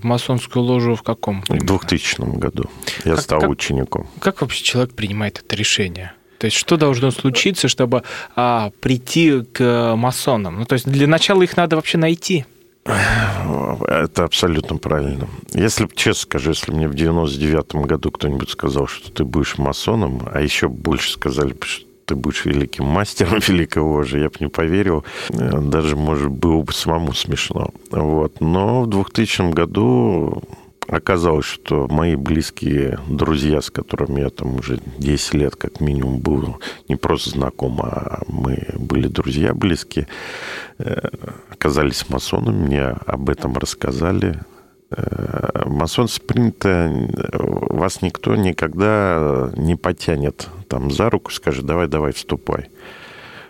в 0.00 0.02
масонскую 0.02 0.64
ложу 0.64 0.94
в 0.94 1.02
каком? 1.02 1.42
В 1.48 1.58
2000 1.58 2.38
году. 2.38 2.64
Я 3.04 3.16
как, 3.16 3.20
стал 3.20 3.40
как, 3.40 3.50
учеником. 3.50 4.08
Как 4.20 4.40
вообще 4.40 4.64
человек 4.64 4.94
принимает 4.94 5.42
это 5.44 5.54
решение? 5.54 6.14
То 6.38 6.46
есть 6.46 6.56
что 6.56 6.78
должно 6.78 7.10
случиться, 7.10 7.68
чтобы 7.68 8.04
а, 8.36 8.70
прийти 8.80 9.42
к 9.52 9.94
масонам? 9.96 10.60
Ну, 10.60 10.64
то 10.64 10.72
есть 10.72 10.88
для 10.88 11.06
начала 11.06 11.42
их 11.42 11.58
надо 11.58 11.76
вообще 11.76 11.98
найти. 11.98 12.46
Это 12.84 14.24
абсолютно 14.24 14.76
правильно. 14.76 15.28
Если, 15.52 15.86
честно 15.94 16.22
скажу, 16.22 16.50
если 16.50 16.72
мне 16.72 16.88
в 16.88 16.94
99-м 16.94 17.82
году 17.82 18.10
кто-нибудь 18.10 18.50
сказал, 18.50 18.86
что 18.86 19.12
ты 19.12 19.24
будешь 19.24 19.58
масоном, 19.58 20.22
а 20.32 20.40
еще 20.40 20.68
больше 20.68 21.12
сказали, 21.12 21.54
что 21.60 21.86
ты 22.06 22.14
будешь 22.16 22.44
великим 22.44 22.86
мастером 22.86 23.38
великого 23.46 24.02
же, 24.02 24.18
я 24.18 24.28
бы 24.28 24.36
не 24.40 24.48
поверил. 24.48 25.04
Даже, 25.30 25.96
может, 25.96 26.30
было 26.30 26.62
бы 26.62 26.72
самому 26.72 27.12
смешно. 27.12 27.70
Вот. 27.90 28.40
Но 28.40 28.82
в 28.82 28.86
2000 28.88 29.52
году 29.52 30.42
Оказалось, 30.90 31.46
что 31.46 31.86
мои 31.88 32.16
близкие 32.16 32.98
друзья, 33.08 33.60
с 33.60 33.70
которыми 33.70 34.22
я 34.22 34.30
там 34.30 34.56
уже 34.56 34.80
10 34.98 35.34
лет 35.34 35.54
как 35.54 35.80
минимум 35.80 36.18
был 36.18 36.58
не 36.88 36.96
просто 36.96 37.30
знаком, 37.30 37.80
а 37.80 38.22
мы 38.26 38.66
были 38.74 39.06
друзья 39.06 39.54
близкие, 39.54 40.08
э, 40.78 41.10
оказались 41.60 42.08
масонами, 42.08 42.66
мне 42.66 42.84
об 42.84 43.30
этом 43.30 43.56
рассказали. 43.56 44.40
Э, 44.90 45.66
масонство 45.66 46.24
принято, 46.24 46.90
вас 47.32 48.02
никто 48.02 48.34
никогда 48.34 49.50
не 49.56 49.76
потянет 49.76 50.48
там 50.68 50.90
за 50.90 51.10
руку, 51.10 51.30
скажет, 51.30 51.66
давай, 51.66 51.86
давай, 51.86 52.12
вступай 52.12 52.68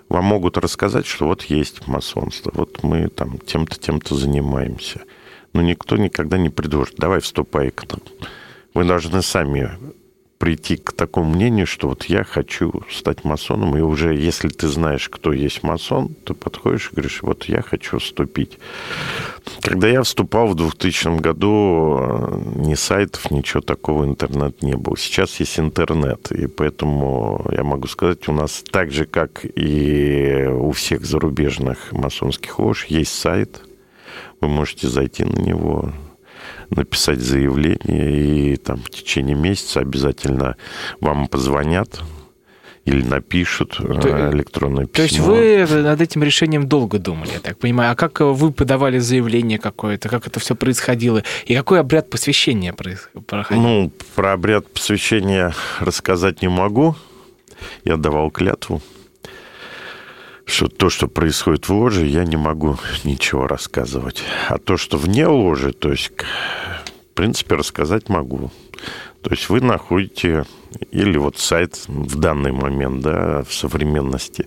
вам 0.09 0.25
могут 0.25 0.59
рассказать, 0.59 1.07
что 1.07 1.27
вот 1.27 1.45
есть 1.45 1.87
масонство, 1.87 2.51
вот 2.53 2.83
мы 2.83 3.07
там 3.07 3.39
тем-то, 3.39 3.79
тем-то 3.79 4.17
занимаемся 4.17 5.03
но 5.53 5.63
никто 5.63 5.97
никогда 5.97 6.39
не 6.39 6.49
предложит, 6.49 6.97
давай 6.97 7.21
вступай 7.21 7.71
к 7.71 7.85
нам. 7.91 8.01
Вы 8.75 8.85
должны 8.85 9.23
сами 9.23 9.71
прийти 10.41 10.77
к 10.77 10.93
такому 10.93 11.35
мнению, 11.35 11.67
что 11.67 11.89
вот 11.89 12.05
я 12.05 12.25
хочу 12.25 12.73
стать 12.91 13.25
масоном, 13.25 13.77
и 13.77 13.83
уже 13.83 14.17
если 14.17 14.49
ты 14.49 14.69
знаешь, 14.69 15.11
кто 15.11 15.33
есть 15.33 15.63
масон, 15.63 16.15
ты 16.25 16.33
подходишь 16.33 16.89
и 16.89 16.97
говоришь, 16.97 17.23
вот 17.23 17.45
я 17.45 17.61
хочу 17.61 17.99
вступить. 17.99 18.59
Когда 19.61 19.87
я 19.87 20.03
вступал 20.03 20.49
в 20.49 20.55
2000 20.55 21.21
году, 21.21 21.99
э, 22.01 22.43
ни 22.57 22.75
сайтов, 22.75 23.31
ничего 23.31 23.61
такого, 23.61 24.05
интернет 24.05 24.63
не 24.63 24.77
было. 24.77 24.97
Сейчас 24.97 25.39
есть 25.41 25.61
интернет, 25.61 26.33
и 26.33 26.47
поэтому 26.47 27.47
я 27.53 27.63
могу 27.63 27.87
сказать, 27.87 28.27
у 28.27 28.33
нас 28.33 28.65
так 28.71 28.91
же, 28.91 29.05
как 29.05 29.45
и 29.45 30.49
у 30.51 30.73
всех 30.73 31.05
зарубежных 31.05 31.93
масонских 31.93 32.59
лож, 32.59 32.87
есть 32.87 33.13
сайт– 33.13 33.63
вы 34.41 34.49
можете 34.49 34.89
зайти 34.89 35.25
на 35.25 35.39
него, 35.39 35.93
написать 36.71 37.21
заявление, 37.21 38.53
и 38.53 38.57
там 38.57 38.79
в 38.79 38.91
течение 38.91 39.37
месяца 39.37 39.81
обязательно 39.81 40.57
вам 41.01 41.29
позвонят, 41.29 42.01
или 42.85 43.03
напишут 43.03 43.77
то, 43.77 44.09
э, 44.09 44.33
электронное 44.33 44.87
письмо. 44.87 45.27
То 45.27 45.35
есть 45.43 45.69
вы 45.69 45.83
над 45.83 46.01
этим 46.01 46.23
решением 46.23 46.67
долго 46.67 46.99
думали, 46.99 47.31
я 47.35 47.41
так 47.41 47.59
понимаю. 47.59 47.93
А 47.93 47.95
как 47.95 48.21
вы 48.21 48.53
подавали 48.53 48.99
заявление 48.99 49.59
какое-то, 49.59 50.09
как 50.09 50.27
это 50.27 50.41
все 50.41 50.55
происходило? 50.55 51.23
И 51.47 51.55
какой 51.55 51.81
обряд 51.81 52.11
посвящения 52.11 52.73
проходил? 52.73 53.63
Ну, 53.63 53.93
про 54.15 54.33
обряд 54.33 54.73
посвящения 54.73 55.55
рассказать 55.81 56.43
не 56.43 56.49
могу. 56.49 56.97
Я 57.85 57.97
давал 57.97 58.31
клятву 58.31 58.83
что 60.51 60.69
то, 60.69 60.91
что 60.91 61.09
происходит 61.09 61.69
в 61.69 61.73
ложе, 61.73 62.07
я 62.07 62.25
не 62.25 62.37
могу 62.37 62.77
ничего 63.05 63.47
рассказывать. 63.47 64.23
А 64.49 64.59
то, 64.59 64.77
что 64.77 64.97
вне 64.99 65.27
ложи, 65.27 65.73
то 65.73 65.91
есть, 65.91 66.11
в 67.11 67.15
принципе, 67.15 67.55
рассказать 67.55 68.09
могу. 68.09 68.51
То 69.23 69.31
есть 69.31 69.51
вы 69.51 69.61
находите 69.61 70.45
или 70.93 71.19
вот 71.19 71.37
сайт 71.37 71.85
в 71.89 72.19
данный 72.19 72.53
момент, 72.53 73.03
да, 73.03 73.43
в 73.43 73.53
современности, 73.53 74.47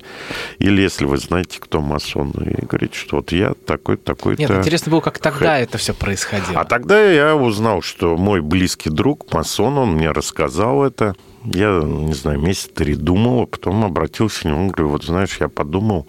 или 0.57 0.81
если 0.81 1.05
вы 1.05 1.17
знаете, 1.17 1.59
кто 1.59 1.79
масон, 1.81 2.31
и 2.31 2.65
говорите, 2.65 2.97
что 2.97 3.17
вот 3.17 3.31
я 3.31 3.53
такой, 3.53 3.97
такой-то... 3.97 4.41
Нет, 4.41 4.51
интересно 4.51 4.91
было, 4.91 5.01
как 5.01 5.19
тогда 5.19 5.59
это 5.59 5.77
все 5.77 5.93
происходило. 5.93 6.59
А 6.59 6.65
тогда 6.65 7.03
я 7.03 7.35
узнал, 7.35 7.81
что 7.81 8.17
мой 8.17 8.41
близкий 8.41 8.89
друг 8.89 9.31
масон, 9.31 9.77
он 9.77 9.91
мне 9.91 10.09
рассказал 10.09 10.83
это. 10.83 11.15
Я, 11.45 11.81
не 11.83 12.13
знаю, 12.13 12.39
месяц 12.39 12.69
три 12.73 12.95
думал, 12.95 13.41
а 13.41 13.45
потом 13.45 13.83
обратился 13.83 14.41
к 14.41 14.45
нему, 14.45 14.69
говорю, 14.69 14.89
вот 14.89 15.03
знаешь, 15.03 15.37
я 15.39 15.49
подумал, 15.49 16.07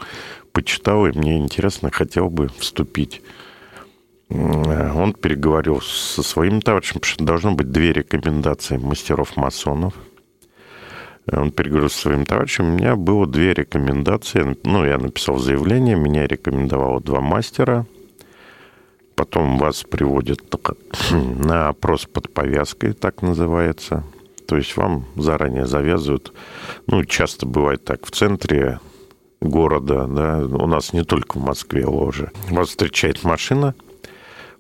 почитал, 0.53 1.07
и 1.07 1.17
мне 1.17 1.39
интересно, 1.39 1.91
хотел 1.91 2.31
бы 2.31 2.49
вступить. 2.59 3.21
Он 4.29 5.13
переговорил 5.13 5.81
со 5.81 6.23
своим 6.23 6.63
товарищем, 6.63 6.95
потому 6.95 7.15
что 7.15 7.25
должно 7.25 7.53
быть 7.53 7.71
две 7.71 7.93
рекомендации 7.93 8.77
мастеров-масонов. 8.77 9.95
Он 11.31 11.51
переговорил 11.51 11.91
со 11.91 11.99
своим 11.99 12.27
товарищем. 12.27 12.67
У 12.67 12.77
меня 12.77 12.97
было 12.97 13.27
две 13.27 13.55
рекомендации. 13.55 14.57
Ну, 14.65 14.85
я 14.85 14.99
написал 14.99 15.39
заявление, 15.39 15.97
меня 15.97 16.27
рекомендовало 16.27 17.01
два 17.01 17.21
мастера. 17.21 17.87
Потом 19.15 19.59
вас 19.59 19.85
приводят 19.85 20.41
на 21.11 21.69
опрос 21.69 22.07
под 22.07 22.33
повязкой, 22.33 22.93
так 22.93 23.23
называется. 23.23 24.05
То 24.47 24.57
есть 24.57 24.77
вам 24.77 25.07
заранее 25.17 25.67
завязывают. 25.67 26.33
Ну, 26.87 27.05
часто 27.05 27.47
бывает 27.47 27.85
так 27.85 28.07
в 28.07 28.11
центре 28.11 28.81
города, 29.41 30.07
да, 30.07 30.39
у 30.39 30.67
нас 30.67 30.93
не 30.93 31.05
только 31.05 31.39
в 31.39 31.43
Москве 31.43 31.87
ложи. 31.87 32.31
Вас 32.51 32.69
встречает 32.69 33.25
машина, 33.25 33.75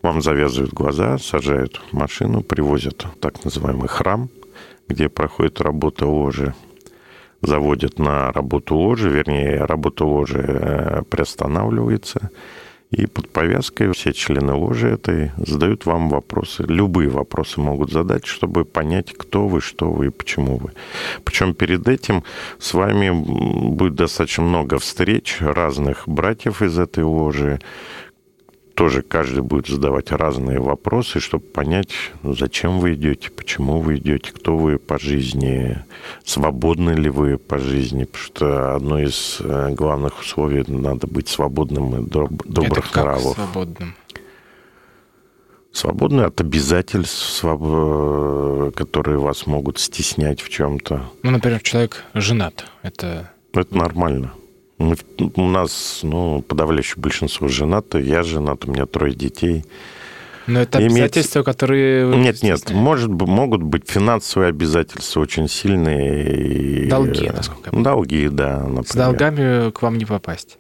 вам 0.02 0.20
завязывают 0.20 0.72
глаза, 0.72 1.18
сажают 1.18 1.80
машину, 1.92 2.42
привозят 2.42 3.06
так 3.20 3.44
называемый 3.44 3.88
храм, 3.88 4.28
где 4.88 5.08
проходит 5.08 5.60
работа 5.60 6.06
ложи, 6.06 6.54
заводят 7.40 7.98
на 7.98 8.30
работу 8.32 8.76
ложи, 8.76 9.08
вернее, 9.08 9.64
работа 9.64 10.04
ложи 10.04 10.44
э, 10.46 11.02
приостанавливается, 11.08 12.30
и 12.90 13.06
под 13.06 13.28
повязкой 13.28 13.92
все 13.92 14.12
члены 14.12 14.52
ложи 14.52 14.88
этой 14.88 15.32
задают 15.36 15.86
вам 15.86 16.08
вопросы. 16.08 16.64
Любые 16.64 17.08
вопросы 17.08 17.60
могут 17.60 17.90
задать, 17.90 18.26
чтобы 18.26 18.64
понять, 18.64 19.12
кто 19.12 19.48
вы, 19.48 19.60
что 19.60 19.90
вы 19.90 20.06
и 20.06 20.10
почему 20.10 20.58
вы. 20.58 20.72
Причем 21.24 21.54
перед 21.54 21.88
этим 21.88 22.22
с 22.58 22.74
вами 22.74 23.10
будет 23.10 23.94
достаточно 23.94 24.44
много 24.44 24.78
встреч 24.78 25.38
разных 25.40 26.06
братьев 26.06 26.62
из 26.62 26.78
этой 26.78 27.04
ложи, 27.04 27.60
тоже 28.74 29.02
каждый 29.02 29.42
будет 29.42 29.66
задавать 29.68 30.10
разные 30.10 30.60
вопросы, 30.60 31.20
чтобы 31.20 31.44
понять, 31.44 31.90
ну, 32.22 32.34
зачем 32.34 32.80
вы 32.80 32.94
идете, 32.94 33.30
почему 33.30 33.78
вы 33.80 33.96
идете, 33.98 34.32
кто 34.32 34.56
вы 34.56 34.78
по 34.78 34.98
жизни, 34.98 35.78
свободны 36.24 36.90
ли 36.90 37.08
вы 37.08 37.38
по 37.38 37.58
жизни, 37.58 38.04
потому 38.04 38.24
что 38.24 38.74
одно 38.74 38.98
из 38.98 39.38
э, 39.40 39.70
главных 39.70 40.20
условий 40.20 40.64
надо 40.66 41.06
быть 41.06 41.28
свободным 41.28 41.94
и 41.94 42.08
доб- 42.08 42.42
добрых 42.44 42.78
Это 42.86 42.92
как 42.92 43.04
нравов. 43.04 43.34
свободным? 43.34 43.94
Свободны 45.72 46.20
от 46.22 46.40
обязательств, 46.40 47.42
своб- 47.42 48.70
которые 48.72 49.18
вас 49.18 49.46
могут 49.46 49.78
стеснять 49.78 50.40
в 50.40 50.48
чем-то. 50.48 51.10
Ну, 51.22 51.30
например, 51.30 51.60
человек 51.62 52.04
женат. 52.14 52.64
Это 52.82 53.30
Это 53.52 53.76
нормально. 53.76 54.32
Мы, 54.78 54.96
у 55.36 55.46
нас, 55.46 56.00
ну, 56.02 56.42
подавляющее 56.42 57.00
большинство 57.00 57.48
женаты. 57.48 58.00
Я 58.00 58.22
женат, 58.22 58.64
у 58.66 58.72
меня 58.72 58.86
трое 58.86 59.14
детей. 59.14 59.64
Но 60.46 60.60
это 60.60 60.78
Имеется- 60.78 60.94
обязательства, 61.04 61.42
которые... 61.42 62.16
Нет, 62.16 62.42
нет, 62.42 62.70
может, 62.70 63.08
могут 63.08 63.62
быть 63.62 63.88
финансовые 63.88 64.50
обязательства 64.50 65.20
очень 65.20 65.48
сильные. 65.48 66.86
Долги, 66.88 67.30
насколько 67.30 67.66
я 67.66 67.70
понимаю. 67.70 67.84
Долги, 67.84 68.28
да, 68.28 68.58
например. 68.60 68.84
С 68.86 68.94
долгами 68.94 69.70
к 69.70 69.80
вам 69.80 69.96
не 69.96 70.04
попасть. 70.04 70.58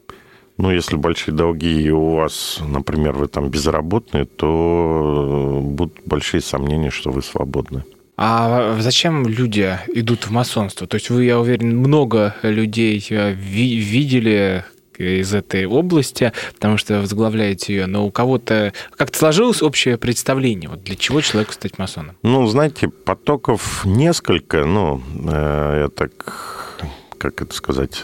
Ну, 0.56 0.70
если 0.70 0.96
большие 0.96 1.34
долги 1.34 1.90
у 1.90 2.14
вас, 2.14 2.60
например, 2.66 3.14
вы 3.14 3.26
там 3.26 3.48
безработные, 3.50 4.24
то 4.24 5.60
будут 5.62 5.98
большие 6.06 6.40
сомнения, 6.40 6.90
что 6.90 7.10
вы 7.10 7.22
свободны. 7.22 7.84
А 8.16 8.76
зачем 8.80 9.26
люди 9.26 9.78
идут 9.88 10.26
в 10.26 10.30
масонство? 10.30 10.86
То 10.86 10.96
есть 10.96 11.10
вы, 11.10 11.24
я 11.24 11.38
уверен, 11.40 11.76
много 11.76 12.34
людей 12.42 13.04
э, 13.10 13.32
ви- 13.32 13.76
видели 13.76 14.64
из 14.98 15.34
этой 15.34 15.66
области, 15.66 16.32
потому 16.54 16.76
что 16.76 17.00
возглавляете 17.00 17.74
ее, 17.74 17.86
но 17.86 18.06
у 18.06 18.12
кого-то 18.12 18.72
как-то 18.96 19.18
сложилось 19.18 19.60
общее 19.62 19.98
представление, 19.98 20.70
вот 20.70 20.84
для 20.84 20.94
чего 20.94 21.20
человеку 21.20 21.52
стать 21.52 21.78
масоном? 21.78 22.16
Ну, 22.22 22.46
знаете, 22.46 22.88
потоков 22.88 23.84
несколько, 23.84 24.64
ну, 24.64 25.02
э, 25.26 25.80
я 25.84 25.88
так, 25.88 26.78
как 27.18 27.42
это 27.42 27.52
сказать, 27.52 28.02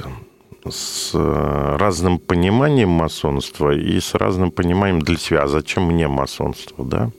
с 0.69 1.13
э, 1.15 1.77
разным 1.79 2.19
пониманием 2.19 2.91
масонства 2.91 3.71
и 3.73 4.01
с 4.01 4.15
разным 4.15 4.51
пониманием 4.51 5.01
для 5.01 5.17
себя. 5.17 5.45
А 5.45 5.49
зачем 5.49 5.85
мне 5.85 6.09
масонство, 6.09 6.85
да? 6.85 7.11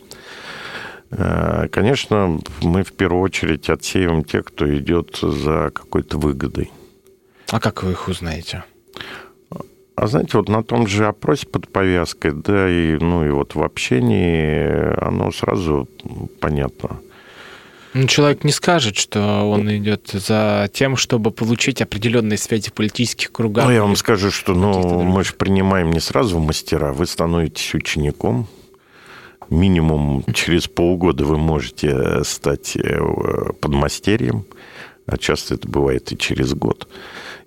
Э, 1.11 1.67
Конечно, 1.71 2.39
мы 2.61 2.83
в 2.83 2.93
первую 2.93 3.21
очередь 3.21 3.69
отсеиваем 3.69 4.23
тех, 4.23 4.45
кто 4.45 4.65
идет 4.77 5.17
за 5.21 5.71
какой-то 5.73 6.17
выгодой. 6.17 6.71
А 7.49 7.59
как 7.59 7.83
вы 7.83 7.91
их 7.91 8.07
узнаете? 8.07 8.63
А 9.95 10.07
знаете, 10.07 10.37
вот 10.37 10.49
на 10.49 10.63
том 10.63 10.87
же 10.87 11.05
опросе 11.05 11.45
под 11.45 11.67
повязкой, 11.67 12.31
да, 12.31 12.67
и, 12.69 12.97
ну, 12.97 13.25
и 13.25 13.29
вот 13.29 13.55
в 13.55 13.61
общении 13.61 14.99
оно 15.05 15.31
сразу 15.31 15.87
понятно. 16.39 17.01
Ну, 17.93 18.07
человек 18.07 18.45
не 18.45 18.53
скажет, 18.53 18.95
что 18.95 19.43
он 19.49 19.69
идет 19.69 20.07
за 20.13 20.69
тем, 20.73 20.95
чтобы 20.95 21.31
получить 21.31 21.81
определенные 21.81 22.37
связи 22.37 22.69
в 22.69 22.73
политических 22.73 23.33
кругах. 23.33 23.65
Ну, 23.65 23.71
я 23.71 23.81
вам 23.81 23.97
скажу, 23.97 24.31
что 24.31 24.53
ну, 24.53 25.03
мы 25.03 25.25
же 25.25 25.33
принимаем 25.33 25.91
не 25.91 25.99
сразу 25.99 26.37
в 26.37 26.45
мастера, 26.45 26.93
вы 26.93 27.05
становитесь 27.05 27.73
учеником. 27.73 28.47
Минимум 29.51 30.23
через 30.33 30.69
полгода 30.69 31.25
вы 31.25 31.37
можете 31.37 32.23
стать 32.23 32.77
э, 32.77 32.99
подмастерьем, 33.59 34.45
а 35.05 35.17
часто 35.17 35.55
это 35.55 35.67
бывает 35.67 36.09
и 36.13 36.17
через 36.17 36.53
год. 36.53 36.87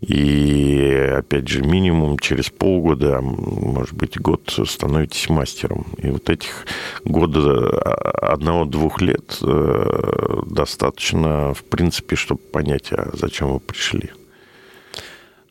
И, 0.02 1.12
опять 1.16 1.48
же, 1.48 1.62
минимум 1.62 2.18
через 2.18 2.50
полгода, 2.50 3.16
а 3.16 3.20
может 3.22 3.94
быть, 3.94 4.20
год 4.20 4.54
становитесь 4.66 5.30
мастером. 5.30 5.86
И 5.96 6.08
вот 6.08 6.28
этих 6.28 6.66
года 7.06 7.40
а, 7.40 8.34
одного-двух 8.34 9.00
лет 9.00 9.38
э, 9.40 10.42
достаточно, 10.44 11.54
в 11.54 11.64
принципе, 11.64 12.16
чтобы 12.16 12.42
понять, 12.42 12.92
а 12.92 13.12
зачем 13.14 13.50
вы 13.54 13.60
пришли. 13.60 14.10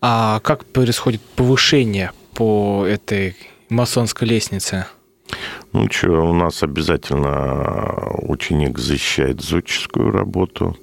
А 0.02 0.40
как 0.42 0.66
происходит 0.66 1.22
повышение 1.36 2.12
по 2.36 2.86
этой 2.86 3.36
масонской 3.70 4.28
лестнице? 4.28 4.86
Ну 5.74 5.88
что, 5.92 6.12
у 6.30 6.34
нас 6.34 6.62
обязательно 6.64 8.16
ученик 8.22 8.78
защищает 8.78 9.42
зодческую 9.42 10.12
работу. 10.12 10.78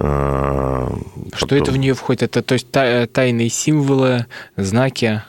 А, 0.00 0.90
Что 1.34 1.46
потом- 1.46 1.58
это 1.62 1.72
в 1.72 1.76
нее 1.76 1.94
входит? 1.94 2.22
Это 2.22 2.42
то 2.42 2.54
есть 2.54 2.70
та- 2.70 3.06
тайные 3.06 3.48
символы, 3.50 4.26
знаки? 4.56 5.22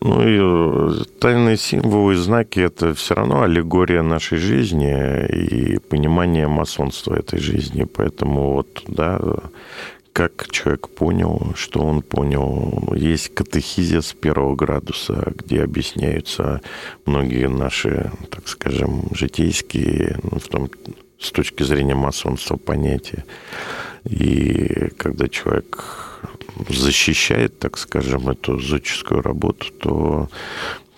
Ну 0.00 0.22
и 0.22 0.38
э, 0.40 1.04
тайные 1.20 1.56
символы 1.56 2.14
и 2.14 2.16
знаки– 2.16 2.60
это 2.60 2.92
все 2.94 3.14
равно 3.14 3.42
аллегория 3.42 4.02
нашей 4.02 4.38
жизни 4.38 5.26
и 5.28 5.78
понимание 5.78 6.48
масонства 6.48 7.14
этой 7.14 7.38
жизни. 7.40 7.84
Поэтому 7.84 8.52
вот, 8.54 8.82
да, 8.88 9.20
как 10.16 10.50
человек 10.50 10.88
понял, 10.88 11.52
что 11.56 11.80
он 11.80 12.00
понял. 12.00 12.94
Есть 12.96 13.34
катехизис 13.34 14.14
первого 14.14 14.56
градуса, 14.56 15.34
где 15.36 15.62
объясняются 15.62 16.62
многие 17.04 17.50
наши, 17.50 18.10
так 18.30 18.48
скажем, 18.48 19.10
житейские, 19.12 20.18
ну, 20.22 20.38
в 20.38 20.48
том, 20.48 20.70
с 21.20 21.30
точки 21.32 21.64
зрения 21.64 21.94
масонства 21.94 22.56
понятия. 22.56 23.26
И 24.04 24.88
когда 24.96 25.28
человек 25.28 26.22
защищает, 26.66 27.58
так 27.58 27.76
скажем, 27.76 28.30
эту 28.30 28.58
зодческую 28.58 29.20
работу, 29.20 29.66
то 29.70 30.30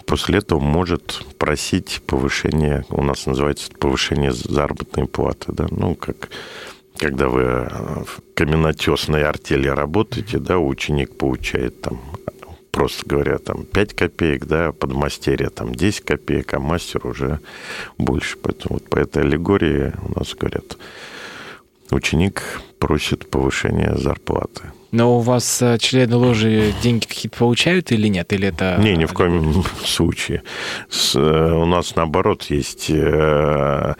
после 0.06 0.38
этого 0.38 0.60
может 0.60 1.24
просить 1.38 2.02
повышение, 2.06 2.84
у 2.88 3.02
нас 3.02 3.26
называется 3.26 3.72
повышение 3.80 4.30
заработной 4.32 5.08
платы, 5.08 5.50
да, 5.50 5.66
ну, 5.72 5.96
как 5.96 6.28
когда 6.98 7.28
вы 7.28 7.42
в 7.42 8.20
каменотесной 8.34 9.24
артели 9.24 9.68
работаете, 9.68 10.38
да, 10.38 10.58
ученик 10.58 11.16
получает 11.16 11.80
там, 11.80 12.00
просто 12.70 13.06
говоря, 13.06 13.38
там 13.38 13.64
5 13.64 13.94
копеек, 13.94 14.46
да, 14.46 14.72
подмастерье 14.72 15.50
там 15.50 15.74
10 15.74 16.00
копеек, 16.04 16.54
а 16.54 16.58
мастер 16.58 17.06
уже 17.06 17.40
больше. 17.96 18.36
Поэтому 18.38 18.74
вот 18.74 18.88
по 18.88 18.98
этой 18.98 19.22
аллегории 19.22 19.92
у 20.02 20.18
нас 20.18 20.34
говорят, 20.34 20.76
ученик 21.90 22.60
просит 22.78 23.30
повышения 23.30 23.94
зарплаты. 23.96 24.72
Но 24.90 25.18
у 25.18 25.20
вас 25.20 25.60
э, 25.60 25.76
члены 25.78 26.16
ложи 26.16 26.72
деньги 26.82 27.04
какие-то 27.04 27.36
получают 27.36 27.92
или 27.92 28.08
нет? 28.08 28.32
Или 28.32 28.48
это... 28.48 28.78
Не, 28.80 28.96
ни 28.96 29.04
в 29.04 29.12
коем 29.12 29.62
случае. 29.84 30.42
С, 30.88 31.14
э, 31.14 31.52
у 31.52 31.66
нас 31.66 31.94
наоборот 31.94 32.44
есть 32.44 32.86
э, 32.88 33.94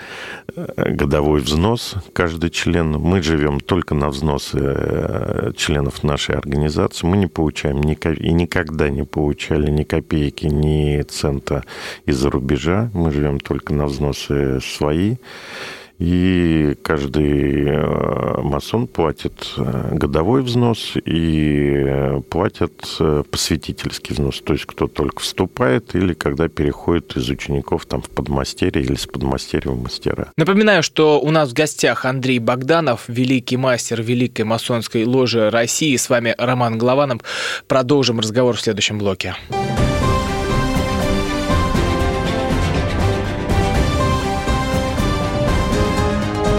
годовой 0.76 1.40
взнос 1.40 1.94
каждый 2.12 2.50
член. 2.50 2.92
Мы 2.92 3.22
живем 3.22 3.60
только 3.60 3.94
на 3.94 4.08
взносы 4.08 4.58
э, 4.60 5.52
членов 5.56 6.02
нашей 6.02 6.36
организации. 6.36 7.06
Мы 7.06 7.16
не 7.16 7.26
получаем 7.26 7.80
ни, 7.80 7.94
и 7.94 8.32
никогда 8.32 8.88
не 8.90 9.04
получали 9.04 9.70
ни 9.70 9.84
копейки, 9.84 10.46
ни 10.46 11.02
цента 11.02 11.64
из-за 12.06 12.30
рубежа. 12.30 12.90
Мы 12.94 13.10
живем 13.10 13.40
только 13.40 13.72
на 13.72 13.86
взносы 13.86 14.60
свои. 14.60 15.16
И 15.98 16.76
каждый 16.82 17.64
э, 17.66 18.40
масон 18.40 18.86
платит 18.86 19.54
э, 19.56 19.94
годовой 19.94 20.42
взнос 20.42 20.92
и 21.04 21.72
э, 21.74 22.20
платят 22.30 22.98
посвятительский 23.30 24.14
взнос. 24.14 24.40
То 24.40 24.52
есть 24.52 24.64
кто 24.64 24.86
только 24.86 25.20
вступает 25.20 25.96
или 25.96 26.14
когда 26.14 26.48
переходит 26.48 27.16
из 27.16 27.28
учеников 27.28 27.86
там, 27.86 28.00
в 28.02 28.10
подмастерье 28.10 28.82
или 28.82 28.94
с 28.94 29.06
подмастерья 29.06 29.72
в 29.72 29.82
мастера. 29.82 30.32
Напоминаю, 30.36 30.84
что 30.84 31.20
у 31.20 31.30
нас 31.30 31.50
в 31.50 31.52
гостях 31.54 32.04
Андрей 32.04 32.38
Богданов, 32.38 33.04
великий 33.08 33.56
мастер 33.56 34.00
Великой 34.00 34.42
масонской 34.42 35.04
ложи 35.04 35.50
России. 35.50 35.96
С 35.96 36.08
вами 36.08 36.34
Роман 36.38 36.78
Голованов. 36.78 37.22
Продолжим 37.66 38.20
разговор 38.20 38.54
в 38.56 38.60
следующем 38.60 38.98
блоке. 38.98 39.34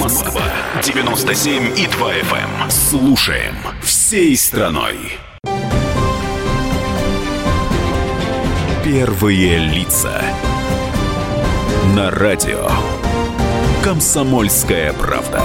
Москва 0.00 0.42
97 0.82 1.78
и 1.78 1.86
2 1.86 2.14
FM. 2.14 2.64
Эм. 2.64 2.70
Слушаем 2.70 3.54
всей 3.80 4.36
страной. 4.36 4.96
Первые 8.84 9.58
лица. 9.58 10.20
На 11.94 12.10
радио. 12.10 12.68
Комсомольская 13.84 14.92
правда. 14.94 15.42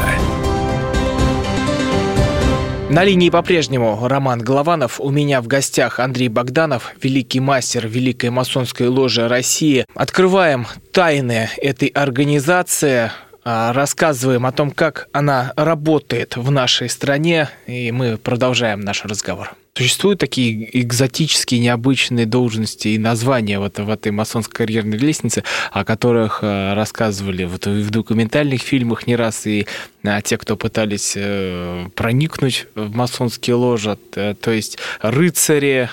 На 2.89 3.03
линии 3.03 3.29
по-прежнему 3.29 4.07
Роман 4.07 4.39
Голованов. 4.39 4.99
У 4.99 5.11
меня 5.11 5.41
в 5.41 5.47
гостях 5.47 5.99
Андрей 5.99 6.29
Богданов, 6.29 6.93
великий 7.03 7.41
мастер 7.41 7.85
Великой 7.85 8.29
масонской 8.29 8.87
ложи 8.87 9.27
России. 9.27 9.85
Открываем 9.93 10.65
тайны 10.93 11.49
этой 11.57 11.89
организации. 11.89 13.11
А, 13.49 13.71
рассказываем 13.71 14.45
о 14.45 14.51
том, 14.51 14.71
как 14.71 15.07
она 15.13 15.53
работает 15.55 16.35
в 16.35 16.51
нашей 16.51 16.89
стране, 16.89 17.49
и 17.65 17.93
мы 17.93 18.17
продолжаем 18.17 18.81
наш 18.81 19.05
разговор. 19.05 19.55
Существуют 19.73 20.19
такие 20.19 20.81
экзотические, 20.81 21.61
необычные 21.61 22.25
должности 22.25 22.89
и 22.89 22.97
названия 22.97 23.59
вот 23.59 23.79
в 23.79 23.89
этой 23.89 24.11
масонской 24.11 24.65
карьерной 24.65 24.97
лестнице, 24.97 25.45
о 25.71 25.85
которых 25.85 26.39
а, 26.41 26.75
рассказывали 26.75 27.45
вот 27.45 27.67
в 27.67 27.89
документальных 27.89 28.61
фильмах 28.61 29.07
не 29.07 29.15
раз, 29.15 29.47
и 29.47 29.65
а, 30.03 30.21
те, 30.21 30.37
кто 30.37 30.57
пытались 30.57 31.13
э, 31.15 31.87
проникнуть 31.95 32.67
в 32.75 32.93
масонские 32.93 33.55
ложи, 33.55 33.95
то 33.95 34.51
есть 34.51 34.77
рыцари, 34.99 35.89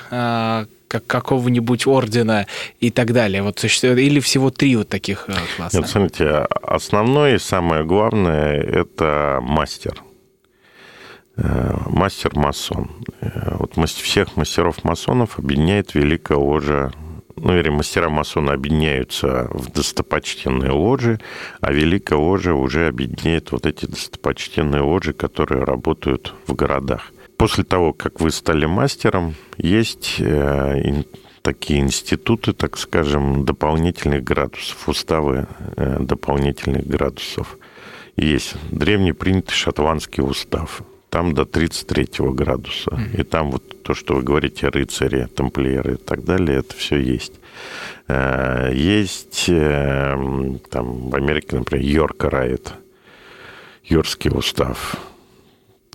как 0.94 1.06
какого-нибудь 1.06 1.86
ордена 1.86 2.46
и 2.78 2.90
так 2.90 3.12
далее? 3.12 3.42
Вот 3.42 3.58
существует, 3.58 3.98
или 3.98 4.20
всего 4.20 4.50
три 4.50 4.76
вот 4.76 4.88
таких 4.88 5.24
э, 5.28 5.32
класса? 5.56 5.78
Нет, 5.78 5.88
смотрите, 5.88 6.28
основное 6.62 7.34
и 7.34 7.38
самое 7.38 7.84
главное– 7.84 8.60
это 8.62 9.40
мастер. 9.42 10.02
Э, 11.36 11.76
мастер-масон. 11.86 12.90
Э, 13.20 13.56
вот 13.58 13.74
всех 13.88 14.36
мастеров-масонов 14.36 15.38
объединяет 15.38 15.94
Великая 15.94 16.38
Ложа 16.38 16.92
ну, 17.36 17.58
или 17.58 17.68
мастера-масоны 17.68 18.52
объединяются 18.52 19.48
в 19.50 19.72
достопочтенные 19.72 20.70
ложи, 20.70 21.18
а 21.60 21.72
Великая 21.72 22.16
Ложа 22.16 22.54
уже 22.54 22.86
объединяет 22.86 23.50
вот 23.50 23.66
эти 23.66 23.86
достопочтенные 23.86 24.82
ложи, 24.82 25.12
которые 25.12 25.64
работают 25.64 26.32
в 26.46 26.54
городах. 26.54 27.10
После 27.44 27.62
того, 27.62 27.92
как 27.92 28.20
вы 28.20 28.30
стали 28.30 28.64
мастером, 28.64 29.34
есть 29.58 30.16
э, 30.18 31.02
такие 31.42 31.80
институты, 31.80 32.54
так 32.54 32.78
скажем, 32.78 33.44
дополнительных 33.44 34.24
градусов, 34.24 34.88
уставы 34.88 35.46
э, 35.76 35.98
дополнительных 36.00 36.86
градусов. 36.86 37.58
Есть 38.16 38.54
древний 38.70 39.12
принятый 39.12 39.52
шотландский 39.52 40.22
устав, 40.22 40.80
там 41.10 41.34
до 41.34 41.44
33 41.44 42.08
градуса. 42.30 42.92
Mm-hmm. 42.92 43.20
И 43.20 43.24
там 43.24 43.50
вот 43.50 43.82
то, 43.82 43.92
что 43.92 44.14
вы 44.14 44.22
говорите, 44.22 44.68
рыцари, 44.68 45.26
тамплиеры 45.26 45.96
и 45.96 45.98
так 45.98 46.24
далее, 46.24 46.60
это 46.60 46.74
все 46.74 46.96
есть. 46.98 47.34
Э, 48.08 48.70
есть 48.72 49.50
там 50.70 51.10
в 51.10 51.14
Америке, 51.14 51.58
например, 51.58 51.84
Йорк 51.84 52.24
Райт, 52.24 52.72
Йоркский 53.84 54.30
устав 54.30 54.96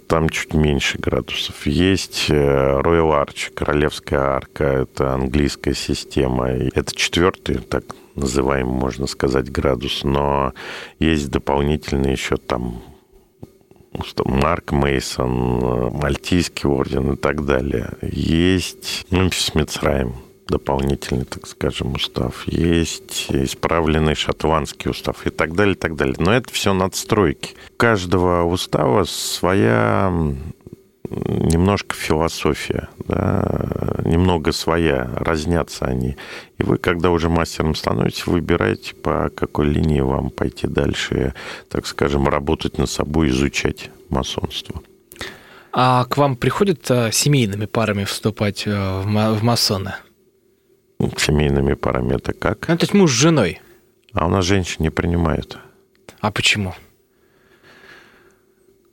там 0.09 0.27
чуть 0.29 0.55
меньше 0.55 0.97
градусов. 0.97 1.67
Есть 1.67 2.25
э, 2.29 2.33
Royal 2.33 3.11
Arch, 3.23 3.53
Королевская 3.53 4.19
арка, 4.19 4.63
это 4.63 5.13
английская 5.13 5.75
система. 5.75 6.49
Это 6.49 6.95
четвертый, 6.95 7.59
так 7.59 7.83
называемый, 8.15 8.73
можно 8.73 9.05
сказать, 9.05 9.51
градус, 9.51 10.03
но 10.03 10.53
есть 10.97 11.29
дополнительные 11.29 12.13
еще 12.13 12.37
там 12.37 12.81
Марк 14.25 14.71
Мейсон, 14.71 15.91
Мальтийский 15.93 16.67
орден 16.67 17.13
и 17.13 17.15
так 17.15 17.45
далее. 17.45 17.91
Есть 18.01 19.05
Мемфис 19.11 19.53
Мицраем, 19.53 20.15
дополнительный, 20.49 21.25
так 21.25 21.47
скажем, 21.47 21.93
устав. 21.93 22.47
Есть 22.47 23.27
исправленный 23.29 24.15
шотландский 24.15 24.91
устав 24.91 25.25
и 25.25 25.29
так 25.29 25.53
далее, 25.53 25.75
и 25.75 25.77
так 25.77 25.95
далее. 25.95 26.15
Но 26.19 26.33
это 26.33 26.51
все 26.51 26.73
надстройки. 26.73 27.55
У 27.69 27.77
каждого 27.77 28.43
устава 28.43 29.03
своя 29.05 30.12
немножко 31.09 31.95
философия, 31.95 32.89
да, 33.07 33.95
немного 34.03 34.51
своя, 34.51 35.09
разнятся 35.15 35.85
они. 35.85 36.15
И 36.57 36.63
вы, 36.63 36.77
когда 36.77 37.09
уже 37.09 37.29
мастером 37.29 37.75
становитесь, 37.75 38.27
выбираете, 38.27 38.95
по 38.95 39.29
какой 39.29 39.67
линии 39.67 40.01
вам 40.01 40.29
пойти 40.29 40.67
дальше, 40.67 41.33
так 41.69 41.88
скажем, 41.88 42.27
работать 42.27 42.77
над 42.77 42.89
собой, 42.89 43.29
изучать 43.29 43.89
масонство. 44.09 44.81
А 45.71 46.05
к 46.05 46.17
вам 46.17 46.35
приходят 46.35 46.89
э, 46.89 47.12
семейными 47.12 47.65
парами 47.65 48.03
вступать 48.03 48.63
э, 48.65 49.01
в 49.01 49.43
масоны? 49.43 49.93
Семейными 51.17 51.73
парами 51.73 52.15
это 52.15 52.33
как? 52.33 52.67
Ну, 52.67 52.77
то 52.77 52.83
есть 52.83 52.93
муж 52.93 53.12
с 53.12 53.15
женой. 53.15 53.62
А 54.13 54.25
у 54.25 54.29
нас 54.29 54.45
женщин 54.45 54.77
не 54.79 54.89
принимают. 54.89 55.57
А 56.19 56.31
почему? 56.31 56.73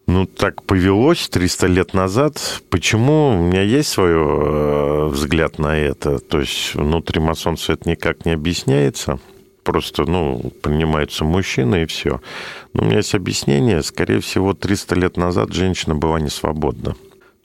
Ну, 0.06 0.24
так 0.24 0.62
повелось 0.62 1.28
300 1.28 1.66
лет 1.66 1.94
назад. 1.94 2.62
Почему? 2.70 3.36
У 3.36 3.42
меня 3.42 3.62
есть 3.62 3.88
свой 3.88 4.12
э, 4.12 5.06
взгляд 5.08 5.58
на 5.58 5.76
это. 5.76 6.20
То 6.20 6.40
есть 6.40 6.74
внутри 6.76 7.20
масонства 7.20 7.72
это 7.72 7.88
никак 7.88 8.24
не 8.24 8.32
объясняется. 8.32 9.18
Просто, 9.64 10.04
ну, 10.04 10.52
принимаются 10.62 11.24
мужчины 11.24 11.82
и 11.82 11.86
все. 11.86 12.20
Но 12.72 12.84
у 12.84 12.86
меня 12.86 12.98
есть 12.98 13.16
объяснение. 13.16 13.82
Скорее 13.82 14.20
всего, 14.20 14.54
300 14.54 14.94
лет 14.94 15.16
назад 15.16 15.52
женщина 15.52 15.96
была 15.96 16.20
не 16.20 16.30
свободна. 16.30 16.94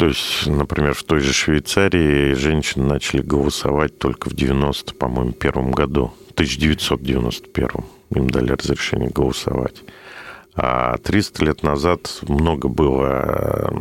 То 0.02 0.08
есть, 0.08 0.48
например, 0.48 0.96
в 0.96 1.04
той 1.04 1.20
же 1.20 1.32
Швейцарии 1.32 2.34
женщины 2.34 2.86
начали 2.86 3.22
голосовать 3.22 4.00
только 4.00 4.32
в 4.32 4.34
90, 4.34 4.96
по-моему, 4.96 5.32
первом 5.32 5.70
году, 5.70 6.12
1991 6.32 7.70
им 8.16 8.30
дали 8.32 8.54
разрешение 8.54 9.12
голосовать. 9.12 9.84
А 10.56 10.98
300 10.98 11.46
лет 11.46 11.62
назад 11.62 12.18
много 12.24 12.68
было, 12.68 13.72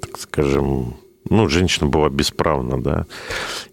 так 0.00 0.18
скажем, 0.18 0.96
ну, 1.30 1.48
женщина 1.48 1.86
была 1.86 2.08
бесправна, 2.08 2.82
да. 2.82 3.06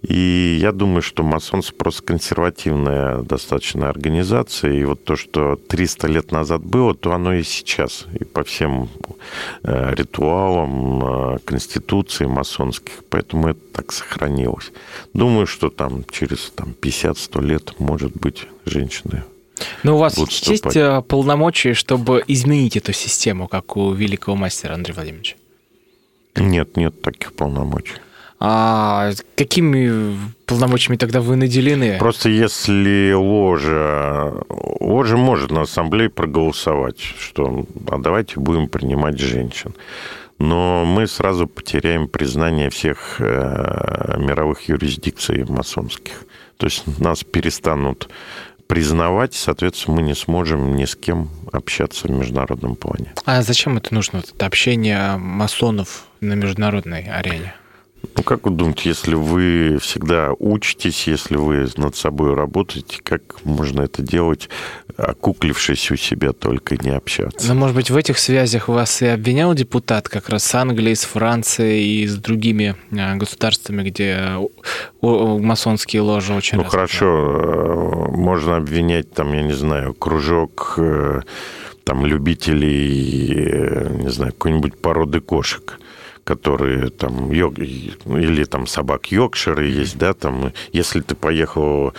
И 0.01 0.57
я 0.59 0.71
думаю, 0.71 1.01
что 1.01 1.23
масонство 1.23 1.73
просто 1.75 2.03
консервативная 2.03 3.19
достаточно 3.19 3.89
организация, 3.89 4.73
и 4.73 4.83
вот 4.83 5.03
то, 5.03 5.15
что 5.15 5.55
300 5.55 6.07
лет 6.07 6.31
назад 6.31 6.63
было, 6.63 6.93
то 6.93 7.13
оно 7.13 7.33
и 7.33 7.43
сейчас, 7.43 8.07
и 8.19 8.23
по 8.23 8.43
всем 8.43 8.89
э, 9.63 9.93
ритуалам, 9.95 11.35
э, 11.35 11.39
конституции 11.45 12.25
масонских, 12.25 13.03
поэтому 13.09 13.49
это 13.49 13.59
так 13.73 13.91
сохранилось. 13.91 14.71
Думаю, 15.13 15.47
что 15.47 15.69
там 15.69 16.03
через 16.11 16.51
там, 16.55 16.73
50-100 16.81 17.41
лет, 17.41 17.79
может 17.79 18.11
быть, 18.17 18.47
женщины 18.65 19.23
Но 19.83 19.95
у 19.95 19.99
вас 19.99 20.17
есть 20.17 20.75
э, 20.75 21.01
полномочия, 21.07 21.73
чтобы 21.73 22.23
изменить 22.27 22.75
эту 22.75 22.91
систему, 22.91 23.47
как 23.47 23.77
у 23.77 23.93
великого 23.93 24.35
мастера 24.35 24.73
Андрея 24.73 24.95
Владимировича? 24.95 25.35
Нет, 26.35 26.77
нет 26.77 27.01
таких 27.01 27.33
полномочий. 27.33 27.95
А 28.39 29.11
какими 29.35 30.17
полномочиями 30.45 30.97
тогда 30.97 31.21
вы 31.21 31.35
наделены? 31.35 31.97
Просто 31.99 32.29
если 32.29 33.13
ложа... 33.13 34.33
Ложа 34.49 35.17
может 35.17 35.51
на 35.51 35.61
ассамблее 35.61 36.09
проголосовать, 36.09 36.99
что 36.99 37.65
а 37.89 37.97
давайте 37.97 38.39
будем 38.39 38.67
принимать 38.67 39.19
женщин. 39.19 39.73
Но 40.37 40.83
мы 40.85 41.07
сразу 41.07 41.47
потеряем 41.47 42.09
признание 42.09 42.69
всех 42.69 43.15
э, 43.19 44.15
мировых 44.17 44.67
юрисдикций 44.67 45.45
масонских. 45.45 46.25
То 46.57 46.67
есть 46.67 46.83
нас 46.99 47.23
перестанут 47.23 48.09
признавать, 48.67 49.33
соответственно, 49.33 49.97
мы 49.97 50.03
не 50.03 50.15
сможем 50.15 50.75
ни 50.75 50.85
с 50.85 50.95
кем 50.95 51.29
общаться 51.51 52.07
в 52.07 52.11
международном 52.11 52.75
плане. 52.75 53.13
А 53.25 53.41
зачем 53.41 53.77
это 53.77 53.93
нужно, 53.93 54.17
это 54.17 54.45
общение 54.45 55.17
масонов 55.17 56.05
на 56.19 56.33
международной 56.33 57.03
арене? 57.03 57.53
Ну, 58.15 58.23
как 58.23 58.45
вы 58.45 58.51
думаете, 58.51 58.89
если 58.89 59.15
вы 59.15 59.77
всегда 59.81 60.31
учитесь, 60.37 61.07
если 61.07 61.37
вы 61.37 61.67
над 61.77 61.95
собой 61.95 62.33
работаете, 62.33 62.99
как 63.03 63.43
можно 63.43 63.81
это 63.81 64.01
делать, 64.01 64.49
окуклившись 64.97 65.91
у 65.91 65.95
себя 65.95 66.31
только 66.33 66.77
не 66.77 66.89
общаться? 66.89 67.47
Ну, 67.47 67.59
может 67.59 67.75
быть, 67.75 67.89
в 67.89 67.95
этих 67.95 68.17
связях 68.17 68.67
вас 68.67 69.01
и 69.01 69.07
обвинял 69.07 69.53
депутат 69.53 70.09
как 70.09 70.29
раз 70.29 70.43
с 70.43 70.55
Англией, 70.55 70.95
с 70.95 71.03
Францией 71.03 72.03
и 72.03 72.07
с 72.07 72.15
другими 72.15 72.75
а, 72.91 73.15
государствами, 73.15 73.83
где 73.83 74.37
масонские 75.01 76.01
ложи 76.01 76.33
очень 76.33 76.57
Ну, 76.57 76.63
хорошо, 76.63 77.05
э, 77.05 78.11
можно 78.11 78.57
обвинять, 78.57 79.11
там, 79.11 79.33
я 79.33 79.43
не 79.43 79.53
знаю, 79.53 79.93
кружок 79.93 80.75
э, 80.77 81.21
там 81.83 82.05
любителей, 82.05 83.33
э, 83.35 83.97
не 84.01 84.09
знаю, 84.09 84.33
какой-нибудь 84.33 84.77
породы 84.77 85.19
кошек 85.19 85.79
которые 86.25 86.89
там 86.89 87.31
йог, 87.31 87.59
или 87.59 88.43
там 88.45 88.67
собак 88.67 89.11
Йоркширы 89.11 89.67
есть, 89.67 89.97
да, 89.97 90.13
там, 90.13 90.51
если 90.73 90.99
ты 90.99 91.15
поехал 91.15 91.93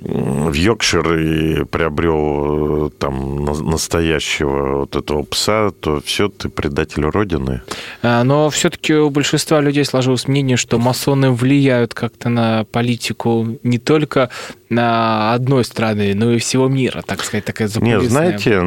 в 0.00 0.52
Йоркшир 0.52 1.18
и 1.18 1.64
приобрел 1.64 2.90
там 2.98 3.44
настоящего 3.44 4.80
вот 4.80 4.96
этого 4.96 5.22
пса, 5.22 5.70
то 5.70 6.00
все, 6.04 6.28
ты 6.28 6.48
предатель 6.48 7.04
Родины. 7.04 7.62
А, 8.02 8.22
но 8.24 8.50
все-таки 8.50 8.94
у 8.94 9.10
большинства 9.10 9.60
людей 9.60 9.84
сложилось 9.84 10.28
мнение, 10.28 10.56
что 10.56 10.78
масоны 10.78 11.30
влияют 11.30 11.94
как-то 11.94 12.28
на 12.28 12.64
политику 12.64 13.58
не 13.62 13.78
только 13.78 14.30
на 14.68 15.32
одной 15.32 15.64
страны, 15.64 16.12
но 16.14 16.32
и 16.32 16.38
всего 16.38 16.68
мира, 16.68 17.02
так 17.06 17.22
сказать, 17.22 17.44
такая 17.44 17.68
запутанная 17.68 18.08
знаете, 18.08 18.60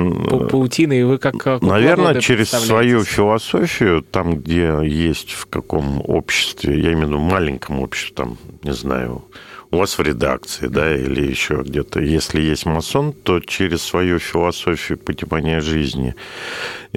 паутина, 0.49 0.93
и 0.93 1.03
вы 1.03 1.17
как... 1.17 1.37
как 1.37 1.61
наверное, 1.61 2.21
через 2.21 2.49
свою 2.49 3.03
философию, 3.03 4.01
там, 4.01 4.37
где 4.37 4.79
есть 4.83 5.31
в 5.31 5.45
каком 5.47 6.01
обществе, 6.05 6.79
я 6.79 6.93
имею 6.93 7.07
в 7.07 7.09
виду 7.09 7.19
маленьком 7.19 7.81
обществе, 7.81 8.15
там, 8.15 8.37
не 8.63 8.73
знаю, 8.73 9.23
у 9.71 9.77
вас 9.77 9.97
в 9.97 10.01
редакции, 10.01 10.67
да, 10.67 10.95
или 10.95 11.27
еще 11.27 11.62
где-то, 11.65 11.99
если 12.01 12.41
есть 12.41 12.65
масон, 12.65 13.13
то 13.13 13.39
через 13.39 13.82
свою 13.82 14.19
философию 14.19 14.97
понимания 14.97 15.62
жизни, 15.62 16.15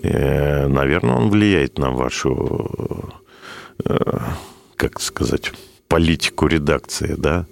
э, 0.03 0.67
наверное, 0.69 1.17
он 1.17 1.31
влияет 1.31 1.79
на 1.79 1.91
вашу, 1.91 3.15
э, 3.85 4.19
как 4.77 5.01
сказать, 5.01 5.53
политику 5.89 6.47
редакции, 6.47 7.15
да, 7.19 7.47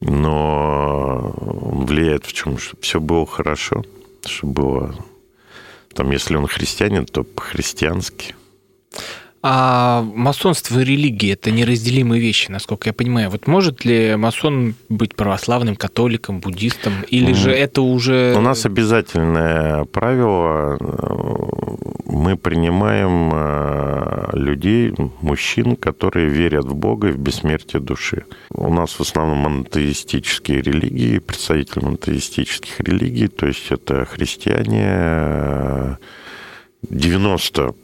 но 0.00 1.34
он 1.40 1.86
влияет 1.86 2.26
в 2.26 2.32
чем? 2.32 2.58
Чтобы 2.58 2.82
все 2.82 3.00
было 3.00 3.26
хорошо, 3.26 3.84
чтобы 4.24 4.52
было... 4.52 4.94
Там, 5.94 6.10
если 6.10 6.36
он 6.36 6.46
христианин, 6.46 7.06
то 7.06 7.24
по-христиански. 7.24 8.34
А 9.48 10.02
масонство 10.02 10.80
и 10.80 10.84
религия– 10.84 11.32
это 11.34 11.52
неразделимые 11.52 12.20
вещи, 12.20 12.50
насколько 12.50 12.88
я 12.88 12.92
понимаю. 12.92 13.30
Вот 13.30 13.46
может 13.46 13.84
ли 13.84 14.16
масон 14.16 14.74
быть 14.88 15.14
православным, 15.14 15.76
католиком, 15.76 16.40
буддистом, 16.40 16.94
или 17.08 17.32
же 17.32 17.52
это 17.52 17.82
уже… 17.82 18.34
У 18.36 18.40
нас 18.40 18.66
обязательное 18.66 19.84
правило– 19.84 20.78
мы 22.06 22.36
принимаем 22.36 23.30
э, 23.32 24.30
людей, 24.32 24.92
мужчин, 25.20 25.76
которые 25.76 26.28
верят 26.28 26.64
в 26.64 26.74
Бога 26.74 27.08
и 27.08 27.12
в 27.12 27.18
бессмертие 27.18 27.80
души. 27.80 28.24
У 28.50 28.72
нас 28.72 28.94
в 28.94 29.00
основном 29.00 29.38
монотеистические 29.38 30.62
религии, 30.62 31.18
представители 31.18 31.84
монотеистических 31.84 32.80
религий, 32.80 33.28
то 33.28 33.46
есть 33.46 33.66
это 33.70 34.04
христиане, 34.06 35.98
90 36.88 37.74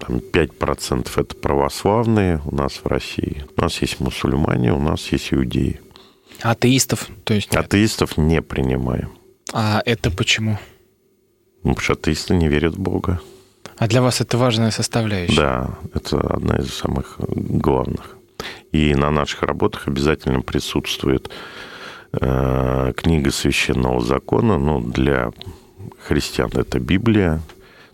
там 0.00 0.16
5% 0.18 1.08
это 1.16 1.36
православные 1.36 2.40
у 2.44 2.54
нас 2.54 2.80
в 2.82 2.86
России. 2.86 3.44
У 3.56 3.60
нас 3.60 3.80
есть 3.82 4.00
мусульмане, 4.00 4.72
у 4.72 4.80
нас 4.80 5.12
есть 5.12 5.32
иудеи. 5.32 5.80
Атеистов, 6.40 7.08
то 7.24 7.34
есть? 7.34 7.54
Атеистов 7.54 8.16
не 8.16 8.40
принимаем. 8.42 9.12
А 9.52 9.82
это 9.84 10.10
почему? 10.10 10.58
Ну, 11.62 11.74
потому 11.74 11.80
что 11.80 11.92
атеисты 11.92 12.34
не 12.34 12.48
верят 12.48 12.74
в 12.74 12.80
Бога. 12.80 13.20
А 13.76 13.86
для 13.86 14.02
вас 14.02 14.20
это 14.20 14.38
важная 14.38 14.70
составляющая? 14.70 15.36
Да, 15.36 15.78
это 15.94 16.18
одна 16.18 16.56
из 16.56 16.72
самых 16.72 17.16
главных. 17.18 18.16
И 18.72 18.94
на 18.94 19.10
наших 19.10 19.42
работах 19.42 19.88
обязательно 19.88 20.40
присутствует 20.40 21.30
э, 22.12 22.92
книга 22.96 23.30
священного 23.30 24.00
закона. 24.00 24.58
Ну, 24.58 24.80
для 24.80 25.32
христиан 26.06 26.50
это 26.54 26.78
Библия, 26.78 27.40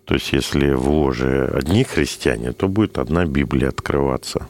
то 0.06 0.14
есть, 0.14 0.32
если 0.32 0.70
в 0.70 0.88
ложе 0.88 1.50
одни 1.52 1.82
христиане, 1.82 2.52
то 2.52 2.68
будет 2.68 2.96
одна 2.96 3.24
Библия 3.24 3.70
открываться 3.70 4.46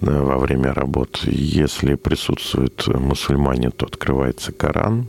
э, 0.00 0.06
во 0.06 0.38
время 0.38 0.72
работы. 0.72 1.28
Если 1.30 1.96
присутствуют 1.96 2.86
мусульмане, 2.86 3.70
то 3.70 3.84
открывается 3.84 4.52
Коран. 4.52 5.06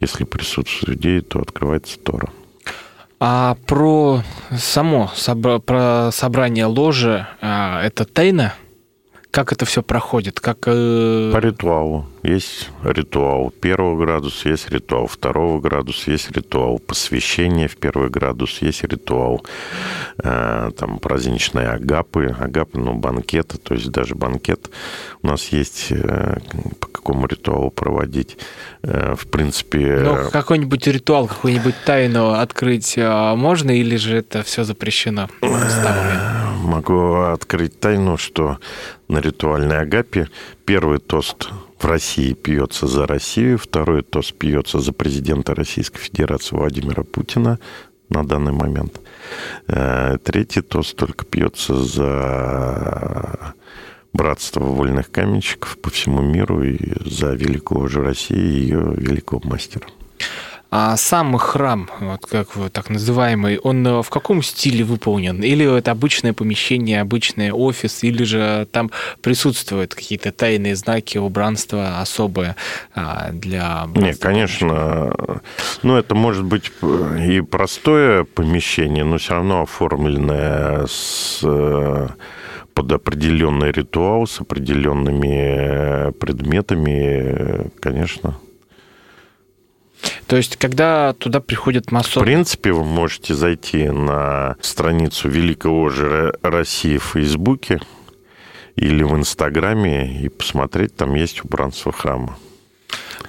Если 0.00 0.24
присутствуют 0.24 0.98
идеи, 0.98 1.20
то 1.20 1.38
открывается 1.38 2.00
Тора. 2.00 2.30
А 3.20 3.56
про 3.66 4.22
само 4.58 5.10
про 5.64 6.10
собрание 6.12 6.66
ложи 6.66 7.26
а, 7.40 7.82
это 7.82 8.04
тайна? 8.04 8.54
Как 9.30 9.52
это 9.52 9.66
все 9.66 9.82
проходит? 9.82 10.40
Как, 10.40 10.60
э... 10.66 11.30
По 11.32 11.38
ритуалу. 11.38 12.06
Есть 12.22 12.70
ритуал 12.82 13.50
первого 13.50 14.04
градуса, 14.04 14.48
есть 14.48 14.70
ритуал 14.70 15.06
второго 15.06 15.60
градуса, 15.60 16.10
есть 16.10 16.30
ритуал 16.30 16.78
посвящения 16.78 17.68
в 17.68 17.76
первый 17.76 18.08
градус, 18.08 18.62
есть 18.62 18.82
ритуал 18.82 19.44
э, 20.22 20.70
там 20.76 20.98
праздничные 20.98 21.68
агапы, 21.68 22.34
агапы, 22.38 22.78
ну, 22.78 22.94
банкеты, 22.94 23.58
то 23.58 23.74
есть 23.74 23.90
даже 23.90 24.14
банкет 24.14 24.70
у 25.26 25.28
нас 25.28 25.48
есть 25.48 25.88
э, 25.90 26.38
по 26.80 26.86
какому 26.86 27.26
ритуалу 27.26 27.70
проводить. 27.70 28.38
Э, 28.82 29.14
в 29.16 29.26
принципе... 29.26 30.00
Ну, 30.04 30.30
какой-нибудь 30.30 30.86
ритуал, 30.86 31.26
какую-нибудь 31.26 31.74
тайну 31.84 32.32
открыть 32.32 32.96
э, 32.96 33.34
можно 33.34 33.70
или 33.70 33.96
же 33.96 34.18
это 34.18 34.42
все 34.42 34.62
запрещено 34.64 35.28
Могу 36.66 37.14
открыть 37.20 37.78
тайну, 37.78 38.16
что 38.16 38.58
на 39.06 39.18
ритуальной 39.18 39.78
агапе 39.78 40.28
первый 40.64 40.98
тост 40.98 41.48
в 41.78 41.84
России 41.84 42.32
пьется 42.32 42.88
за 42.88 43.06
Россию, 43.06 43.56
второй 43.56 44.02
тост 44.02 44.34
пьется 44.34 44.80
за 44.80 44.92
президента 44.92 45.54
Российской 45.54 46.00
Федерации 46.00 46.56
Владимира 46.56 47.04
Путина 47.04 47.60
на 48.08 48.26
данный 48.26 48.50
момент. 48.50 49.00
Э, 49.68 50.18
третий 50.24 50.60
тост 50.60 50.96
только 50.96 51.24
пьется 51.24 51.76
за 51.76 53.54
братство 54.12 54.64
вольных 54.64 55.12
каменщиков 55.12 55.78
по 55.78 55.90
всему 55.90 56.20
миру 56.20 56.64
и 56.64 56.78
за 57.08 57.34
великого 57.34 57.86
же 57.86 58.02
России 58.02 58.36
и 58.36 58.60
ее 58.62 58.92
великого 58.96 59.40
мастера. 59.44 59.86
А 60.70 60.96
сам 60.96 61.38
храм, 61.38 61.88
вот 62.00 62.26
как 62.26 62.48
так 62.72 62.90
называемый, 62.90 63.58
он 63.58 63.86
э, 63.86 64.02
в 64.02 64.10
каком 64.10 64.42
стиле 64.42 64.84
выполнен? 64.84 65.42
Или 65.42 65.64
это 65.78 65.92
обычное 65.92 66.32
помещение, 66.32 67.00
обычный 67.00 67.52
офис, 67.52 68.02
или 68.02 68.24
же 68.24 68.66
там 68.72 68.90
присутствуют 69.22 69.94
какие-то 69.94 70.32
тайные 70.32 70.74
знаки, 70.74 71.18
убранства 71.18 72.00
особые 72.00 72.56
а, 72.94 73.30
для... 73.30 73.88
Нет, 73.94 74.18
конечно. 74.18 75.14
Ну, 75.82 75.96
это 75.96 76.14
может 76.16 76.44
быть 76.44 76.72
и 77.20 77.40
простое 77.42 78.24
помещение, 78.24 79.04
но 79.04 79.18
все 79.18 79.34
равно 79.34 79.62
оформленное 79.62 80.86
с 80.88 81.40
э, 81.44 82.08
под 82.74 82.92
определенный 82.92 83.70
ритуал 83.70 84.26
с 84.26 84.40
определенными 84.40 86.10
предметами, 86.12 87.70
конечно. 87.80 88.36
То 90.26 90.36
есть, 90.36 90.56
когда 90.56 91.12
туда 91.12 91.40
приходят 91.40 91.92
масоны... 91.92 92.24
В 92.24 92.26
принципе, 92.26 92.72
вы 92.72 92.84
можете 92.84 93.34
зайти 93.34 93.88
на 93.88 94.56
страницу 94.60 95.28
Великого 95.28 95.82
Ожера 95.82 96.34
России 96.42 96.98
в 96.98 97.04
Фейсбуке 97.04 97.80
или 98.74 99.02
в 99.02 99.14
Инстаграме 99.14 100.20
и 100.22 100.28
посмотреть, 100.28 100.96
там 100.96 101.14
есть 101.14 101.44
убранство 101.44 101.92
храма. 101.92 102.36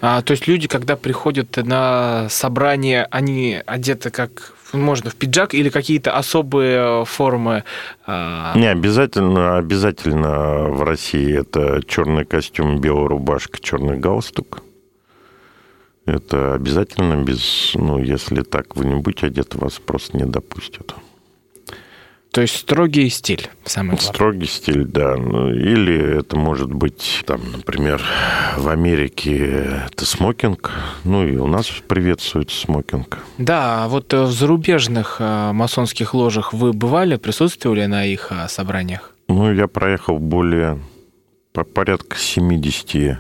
А, 0.01 0.21
то 0.21 0.31
есть 0.31 0.47
люди, 0.47 0.67
когда 0.67 0.95
приходят 0.95 1.55
на 1.57 2.27
собрание, 2.29 3.07
они 3.09 3.61
одеты 3.65 4.09
как 4.09 4.53
можно 4.73 5.09
в 5.09 5.15
пиджак 5.15 5.53
или 5.53 5.69
какие-то 5.69 6.17
особые 6.17 7.05
формы? 7.05 7.63
А? 8.05 8.53
Не 8.55 8.67
обязательно, 8.67 9.57
обязательно 9.57 10.67
в 10.69 10.83
России 10.83 11.39
это 11.39 11.81
черный 11.87 12.25
костюм, 12.25 12.79
белая 12.81 13.07
рубашка, 13.07 13.59
черный 13.61 13.97
галстук. 13.97 14.61
Это 16.07 16.53
обязательно 16.53 17.21
без, 17.21 17.73
ну, 17.75 18.01
если 18.01 18.41
так 18.41 18.77
вы 18.77 18.85
не 18.85 18.95
будете 18.95 19.27
одеты, 19.27 19.57
вас 19.57 19.73
просто 19.73 20.15
не 20.15 20.23
допустят. 20.23 20.95
То 22.31 22.41
есть 22.41 22.55
строгий 22.55 23.09
стиль, 23.09 23.49
самый 23.65 23.97
главный. 23.97 24.07
Строгий 24.07 24.45
стиль, 24.45 24.85
да. 24.85 25.17
Ну, 25.17 25.49
или 25.49 26.19
это 26.19 26.37
может 26.37 26.71
быть, 26.71 27.23
там, 27.25 27.41
например, 27.51 28.01
в 28.57 28.69
Америке 28.69 29.83
это 29.87 30.05
смокинг, 30.05 30.71
ну 31.03 31.27
и 31.27 31.35
у 31.35 31.47
нас 31.47 31.67
приветствуется 31.87 32.57
смокинг. 32.57 33.19
Да, 33.37 33.83
а 33.83 33.87
вот 33.89 34.13
э, 34.13 34.21
в 34.21 34.31
зарубежных 34.31 35.17
э, 35.19 35.51
масонских 35.51 36.13
ложах 36.13 36.53
вы 36.53 36.71
бывали, 36.71 37.17
присутствовали 37.17 37.85
на 37.85 38.05
их 38.05 38.31
э, 38.31 38.47
собраниях? 38.47 39.13
Ну, 39.27 39.51
я 39.51 39.67
проехал 39.67 40.19
более 40.19 40.79
порядка 41.73 42.17
70 42.17 43.19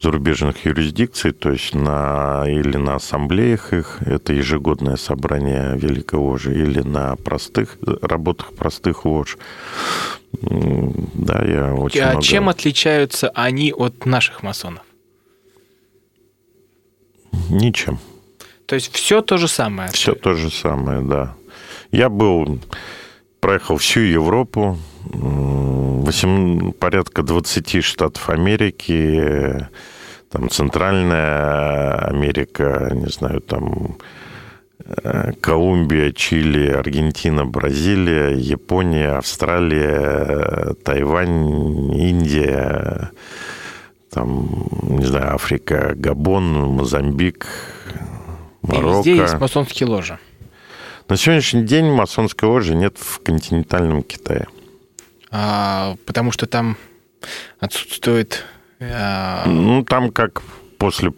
зарубежных 0.00 0.64
юрисдикций, 0.64 1.32
то 1.32 1.50
есть 1.50 1.74
на, 1.74 2.44
или 2.46 2.76
на 2.76 2.96
ассамблеях 2.96 3.72
их, 3.72 3.98
это 4.02 4.32
ежегодное 4.32 4.96
собрание 4.96 5.76
Великой 5.76 6.20
Ложи, 6.20 6.54
или 6.54 6.80
на 6.80 7.16
простых 7.16 7.78
работах 8.02 8.52
простых 8.54 9.04
лож. 9.04 9.38
Да, 10.32 11.44
я 11.44 11.74
очень 11.74 12.00
А 12.00 12.10
много... 12.10 12.22
чем 12.22 12.48
отличаются 12.48 13.30
они 13.30 13.72
от 13.72 14.06
наших 14.06 14.42
масонов? 14.42 14.82
Ничем. 17.50 17.98
То 18.66 18.74
есть 18.74 18.92
все 18.94 19.22
то 19.22 19.36
же 19.36 19.48
самое? 19.48 19.90
Все 19.90 20.14
то 20.14 20.34
же 20.34 20.50
самое, 20.50 21.00
да. 21.00 21.34
Я 21.90 22.08
был, 22.08 22.60
проехал 23.48 23.78
всю 23.78 24.00
Европу, 24.00 24.76
8, 25.04 26.72
порядка 26.72 27.22
20 27.22 27.82
штатов 27.82 28.28
Америки, 28.28 29.66
там 30.30 30.50
Центральная 30.50 31.94
Америка, 31.94 32.90
не 32.92 33.06
знаю, 33.06 33.40
там 33.40 33.96
э, 34.84 35.32
Колумбия, 35.40 36.12
Чили, 36.12 36.68
Аргентина, 36.68 37.46
Бразилия, 37.46 38.34
Япония, 38.36 39.12
Австралия, 39.16 40.74
Тайвань, 40.84 41.94
Индия, 41.94 43.12
там, 44.10 44.68
не 44.82 45.06
знаю, 45.06 45.36
Африка, 45.36 45.94
Габон, 45.96 46.52
Мозамбик, 46.76 47.46
Марокко. 48.60 49.08
И 49.08 49.12
везде 49.12 49.22
есть 49.22 49.40
масонские 49.40 49.88
ложи. 49.88 50.18
На 51.08 51.16
сегодняшний 51.16 51.62
день 51.62 51.86
масонской 51.86 52.48
ложи 52.48 52.74
нет 52.74 52.98
в 52.98 53.20
континентальном 53.20 54.02
Китае. 54.02 54.46
А, 55.30 55.96
потому 56.04 56.32
что 56.32 56.46
там 56.46 56.76
отсутствует... 57.60 58.44
А... 58.80 59.44
Ну, 59.46 59.82
там 59.84 60.10
как 60.10 60.42
после 60.78 61.12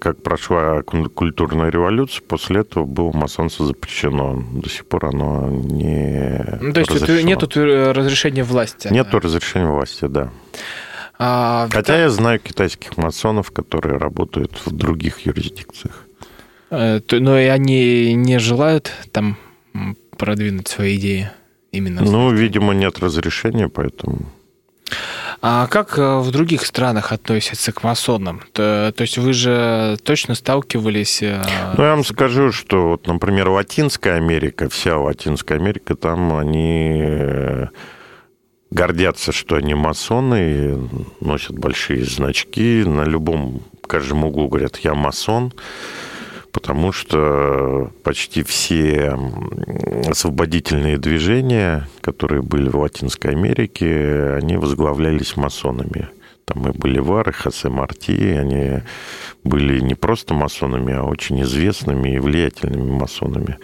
как 0.00 0.22
прошла 0.22 0.82
культурная 0.82 1.70
революция, 1.70 2.22
после 2.22 2.60
этого 2.60 2.84
было 2.84 3.12
масонство 3.12 3.66
запрещено. 3.66 4.42
До 4.52 4.68
сих 4.70 4.86
пор 4.86 5.06
оно 5.06 5.48
не 5.48 6.58
ну, 6.60 6.72
То 6.72 6.80
есть 6.80 6.92
разрешено. 6.92 7.28
нету 7.28 7.46
разрешения 7.92 8.44
власти? 8.44 8.88
Нету 8.88 9.12
да? 9.12 9.20
разрешения 9.20 9.66
власти, 9.66 10.06
да. 10.06 10.30
А, 11.18 11.68
Хотя 11.70 11.94
да. 11.94 11.98
я 11.98 12.10
знаю 12.10 12.40
китайских 12.40 12.96
масонов, 12.96 13.50
которые 13.50 13.98
работают 13.98 14.52
в 14.64 14.70
других 14.70 15.20
юрисдикциях. 15.20 16.05
Э, 16.70 17.00
но 17.10 17.38
и 17.38 17.46
они 17.46 18.14
не 18.14 18.38
желают 18.38 18.92
там 19.12 19.36
продвинуть 20.16 20.68
свои 20.68 20.96
идеи? 20.96 21.30
именно? 21.76 22.02
Ну, 22.02 22.30
видимо, 22.32 22.74
нет 22.74 22.98
разрешения, 22.98 23.68
поэтому... 23.68 24.18
А 25.42 25.66
как 25.66 25.98
э, 25.98 26.18
в 26.18 26.30
других 26.30 26.64
странах 26.64 27.12
относятся 27.12 27.72
к 27.72 27.82
масонам? 27.82 28.40
То, 28.52 28.92
то 28.96 29.02
есть 29.02 29.18
вы 29.18 29.32
же 29.32 29.98
точно 30.02 30.34
сталкивались... 30.34 31.22
Э, 31.22 31.42
ну, 31.76 31.84
я 31.84 31.90
вам 31.90 32.04
скажу, 32.04 32.52
что, 32.52 32.90
вот, 32.90 33.06
например, 33.06 33.48
Латинская 33.48 34.14
Америка, 34.14 34.68
вся 34.68 34.96
Латинская 34.96 35.56
Америка, 35.56 35.94
там 35.94 36.36
они 36.36 37.68
гордятся, 38.70 39.32
что 39.32 39.56
они 39.56 39.74
масоны, 39.74 40.88
носят 41.20 41.58
большие 41.58 42.04
значки, 42.04 42.84
на 42.84 43.02
любом, 43.02 43.62
каждом 43.86 44.24
углу 44.24 44.48
говорят, 44.48 44.78
я 44.78 44.94
масон 44.94 45.52
потому 46.56 46.90
что 46.90 47.90
почти 48.02 48.42
все 48.42 49.14
освободительные 50.08 50.96
движения, 50.96 51.86
которые 52.00 52.40
были 52.40 52.70
в 52.70 52.78
Латинской 52.78 53.32
Америке, 53.32 54.32
они 54.40 54.56
возглавлялись 54.56 55.36
масонами. 55.36 56.08
Там 56.46 56.66
и 56.66 56.72
Боливар, 56.72 57.28
и 57.28 57.32
Хосе 57.32 57.68
Марти, 57.68 58.38
они 58.40 58.80
были 59.44 59.80
не 59.80 59.94
просто 59.94 60.32
масонами, 60.32 60.94
а 60.94 61.02
очень 61.02 61.42
известными 61.42 62.14
и 62.14 62.18
влиятельными 62.18 62.90
масонами. 62.90 63.58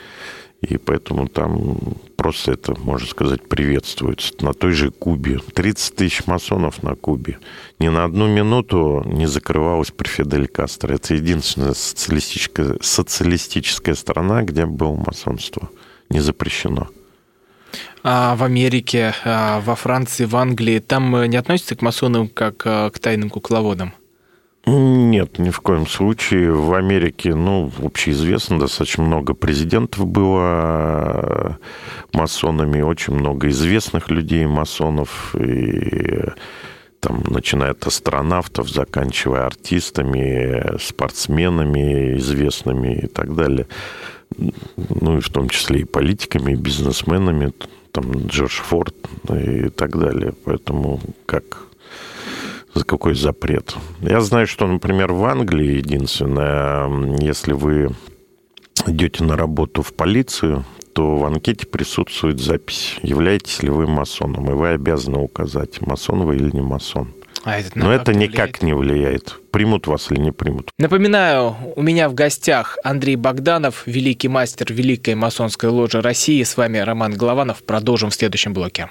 И 0.63 0.79
поэтому 0.79 1.27
там 1.27 1.77
просто 2.17 2.53
это, 2.53 2.79
можно 2.79 3.09
сказать, 3.09 3.49
приветствуется. 3.49 4.33
На 4.41 4.55
той 4.55 4.73
же 4.73 4.91
Кубе. 4.93 5.41
30 5.55 5.97
тысяч 5.97 6.27
масонов 6.27 6.85
на 6.85 6.95
Кубе. 6.95 7.39
Ни 7.81 7.89
на 7.89 8.05
одну 8.05 8.29
минуту 8.29 9.03
не 9.05 9.27
закрывалась 9.27 9.91
при 9.91 10.07
Фидель 10.07 10.47
Кастро. 10.47 10.95
Это 10.95 11.15
единственная 11.15 11.75
социалистическая, 11.75 12.77
социалистическая 12.81 13.97
страна, 13.97 14.43
где 14.43 14.65
было 14.65 14.95
масонство. 14.95 15.69
Не 16.11 16.21
запрещено. 16.21 16.89
А 18.05 18.37
в 18.37 18.45
Америке, 18.45 19.15
а 19.25 19.61
во 19.61 19.75
Франции, 19.75 20.27
в 20.27 20.37
Англии, 20.37 20.79
там 20.79 21.25
не 21.25 21.37
относятся 21.37 21.75
к 21.75 21.83
масонам 21.83 22.29
как 22.29 22.63
а, 22.67 22.91
к 22.91 22.99
тайным 23.01 23.31
кукловодам? 23.31 23.95
Нет, 24.65 25.41
ни 25.41 25.51
в 25.51 25.61
коем 25.61 25.89
случае. 25.89 26.53
В 26.53 26.73
Америке, 26.75 27.35
ну, 27.35 27.71
общеизвестно, 27.83 28.61
достаточно 28.61 29.03
много 29.03 29.35
президентов 29.35 30.07
было 30.07 31.59
масонами, 32.13 32.81
очень 32.81 33.15
много 33.15 33.49
известных 33.49 34.09
людей 34.09 34.47
масонов, 34.47 35.35
и 35.35 36.31
там, 37.01 37.25
начиная 37.29 37.73
от 37.73 37.85
астронавтов, 37.85 38.71
заканчивая 38.71 39.47
артистами, 39.47 40.79
спортсменами 40.79 42.17
известными 42.19 43.01
и 43.03 43.07
так 43.09 43.35
далее. 43.35 43.67
Ну, 44.37 45.19
и 45.19 45.21
в 45.21 45.29
том 45.29 45.49
числе 45.49 45.81
и 45.81 45.85
политиками, 45.85 46.53
и 46.53 46.57
бизнесменами, 46.57 47.53
там, 47.91 48.13
Джордж 48.29 48.61
Форд 48.63 48.95
и 49.29 49.71
так 49.71 49.99
далее. 49.99 50.35
Поэтому 50.45 51.01
как 51.27 51.67
какой 52.87 53.15
запрет. 53.15 53.75
Я 54.01 54.21
знаю, 54.21 54.47
что, 54.47 54.67
например, 54.67 55.13
в 55.13 55.25
Англии 55.25 55.77
единственное, 55.77 57.17
если 57.21 57.53
вы 57.53 57.91
идете 58.87 59.25
на 59.25 59.37
работу 59.37 59.83
в 59.83 59.93
полицию, 59.93 60.65
то 60.95 61.17
в 61.17 61.25
анкете 61.25 61.67
присутствует 61.67 62.41
запись, 62.41 62.99
являетесь 63.03 63.63
ли 63.63 63.71
вы 63.71 63.87
масоном, 63.87 64.51
и 64.51 64.55
вы 64.55 64.71
обязаны 64.71 65.19
указать, 65.19 65.81
масон 65.81 66.25
вы 66.25 66.37
или 66.37 66.51
не 66.53 66.61
масон. 66.61 67.15
А 67.45 67.59
это 67.59 67.71
Но 67.75 67.93
это 67.93 68.15
никак 68.15 68.61
влияет? 68.61 68.63
не 68.63 68.73
влияет. 68.75 69.41
Примут 69.51 69.87
вас 69.87 70.11
или 70.11 70.21
не 70.21 70.31
примут. 70.33 70.71
Напоминаю, 70.79 71.57
у 71.75 71.83
меня 71.83 72.09
в 72.09 72.15
гостях 72.15 72.79
Андрей 72.85 73.17
Богданов, 73.17 73.83
великий 73.87 74.29
мастер 74.29 74.73
Великой 74.73 75.17
масонской 75.17 75.69
ложи 75.69 76.01
России. 76.01 76.43
С 76.43 76.57
вами 76.57 76.79
Роман 76.79 77.15
Голованов. 77.15 77.65
Продолжим 77.65 78.11
в 78.11 78.15
следующем 78.15 78.53
блоке. 78.53 78.91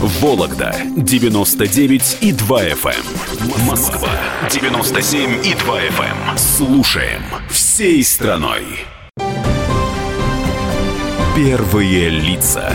Вологда 0.00 0.72
99 0.96 2.18
и 2.20 2.30
2 2.30 2.64
FM. 2.66 2.94
Эм. 2.94 3.66
Москва 3.66 4.10
97 4.48 5.44
и 5.44 5.54
2 5.54 5.80
FM. 5.80 6.30
Эм. 6.30 6.38
Слушаем 6.38 7.22
всей 7.50 8.04
страной. 8.04 8.62
Первые 11.34 12.10
лица. 12.10 12.72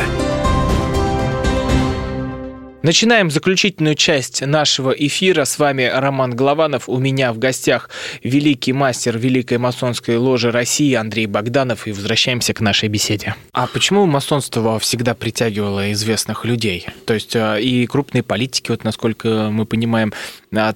Начинаем 2.84 3.32
заключительную 3.32 3.96
часть 3.96 4.46
нашего 4.46 4.92
эфира. 4.92 5.46
С 5.46 5.58
вами 5.58 5.84
Роман 5.84 6.32
Голованов. 6.32 6.90
У 6.90 6.98
меня 6.98 7.32
в 7.32 7.40
гостях 7.40 7.90
великий 8.24 8.74
мастер 8.74 9.18
Великой 9.18 9.58
масонской 9.58 10.18
ложи 10.18 10.52
России 10.52 10.94
Андрей 10.94 11.26
Богданов. 11.26 11.88
И 11.88 11.94
возвращаемся 11.94 12.54
к 12.54 12.60
нашей 12.60 12.90
беседе. 12.90 13.36
А 13.54 13.68
почему 13.68 14.06
масонство 14.06 14.80
всегда 14.80 15.16
притягивало 15.16 15.94
известных 15.94 16.44
людей? 16.44 16.86
То 17.06 17.14
есть 17.14 17.38
э, 17.38 17.62
и 17.62 17.88
крупные 17.88 18.22
политики, 18.22 18.70
вот 18.72 18.84
насколько 18.84 19.48
мы 19.50 19.66
понимаем, 19.66 20.12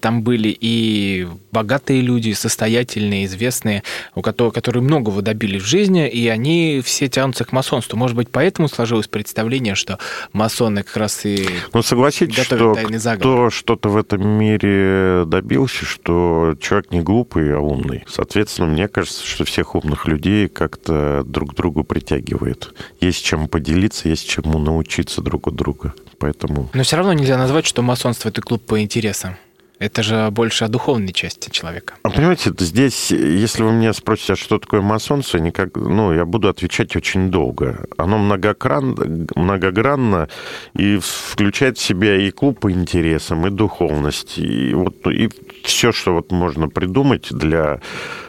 там 0.02 0.24
были 0.24 0.56
и 0.60 1.28
богатые 1.52 2.02
люди, 2.02 2.34
состоятельные, 2.34 3.26
известные, 3.26 3.84
у 4.16 4.22
которых, 4.22 4.54
которые 4.56 4.82
многого 4.84 5.22
добились 5.22 5.62
в 5.62 5.66
жизни, 5.66 6.08
и 6.08 6.28
они 6.28 6.82
все 6.84 7.08
тянутся 7.08 7.46
к 7.46 7.52
масонству. 7.52 7.98
Может 7.98 8.16
быть, 8.16 8.30
поэтому 8.30 8.68
сложилось 8.68 9.08
представление, 9.08 9.76
что 9.76 10.00
масоны 10.34 10.84
как 10.84 10.98
раз 10.98 11.26
и... 11.26 11.48
Ну, 11.74 11.84
согласитесь, 11.84 12.44
что 12.44 12.76
кто 13.16 13.50
что-то 13.50 13.90
в 13.90 13.98
этом 13.98 14.28
мире 14.28 15.24
добился, 15.26 15.86
что 15.86 16.56
человек 16.60 16.92
не 16.92 17.02
глупый, 17.02 17.56
а 17.56 17.60
умный. 17.60 18.04
Соответственно, 18.08 18.68
мне 18.68 18.88
кажется, 18.88 19.26
что 19.26 19.46
всех 19.46 19.76
умных 19.76 20.08
людей 20.08 20.48
как-то 20.48 21.24
друг 21.26 21.54
к 21.54 21.56
другу 21.56 21.84
притягивает. 21.84 22.74
Есть 23.00 23.24
чем 23.24 23.48
поделиться, 23.48 24.10
есть 24.10 24.28
чему 24.28 24.60
научиться 24.60 25.22
друг 25.22 25.48
от 25.48 25.56
друга. 25.56 25.94
Поэтому... 26.20 26.70
Но 26.74 26.84
все 26.84 26.98
равно 26.98 27.14
нельзя 27.14 27.38
назвать, 27.38 27.66
что 27.66 27.82
масонство– 27.84 28.30
это 28.30 28.42
клуб 28.42 28.66
по 28.66 28.82
интересам. 28.82 29.38
Это 29.80 30.02
же 30.02 30.30
больше 30.32 30.66
о 30.66 30.70
духовной 30.70 31.14
части 31.14 31.50
человека. 31.50 31.96
А 32.02 32.10
понимаете, 32.10 32.52
здесь, 32.58 33.12
если 33.12 33.62
вы 33.62 33.72
меня 33.72 33.94
спросите, 33.94 34.34
а 34.34 34.36
что 34.36 34.58
такое 34.58 34.82
масонство, 34.82 35.38
никак, 35.38 35.76
ну, 35.76 36.14
я 36.14 36.26
буду 36.26 36.50
отвечать 36.50 36.96
очень 36.96 37.30
долго. 37.30 37.86
Оно 37.98 38.18
многокран, 38.18 39.28
многогранно 39.36 40.30
и 40.74 40.98
включает 41.00 41.78
в 41.78 41.82
себя 41.82 42.16
и 42.16 42.32
клуб 42.32 42.60
по 42.60 42.72
интересам, 42.72 43.46
и 43.46 43.52
духовность, 43.52 44.40
и, 44.40 44.74
вот, 44.74 45.06
и 45.08 45.30
все, 45.64 45.92
что 45.92 46.14
вот 46.14 46.32
можно 46.32 46.70
придумать 46.70 47.28
для 47.30 47.80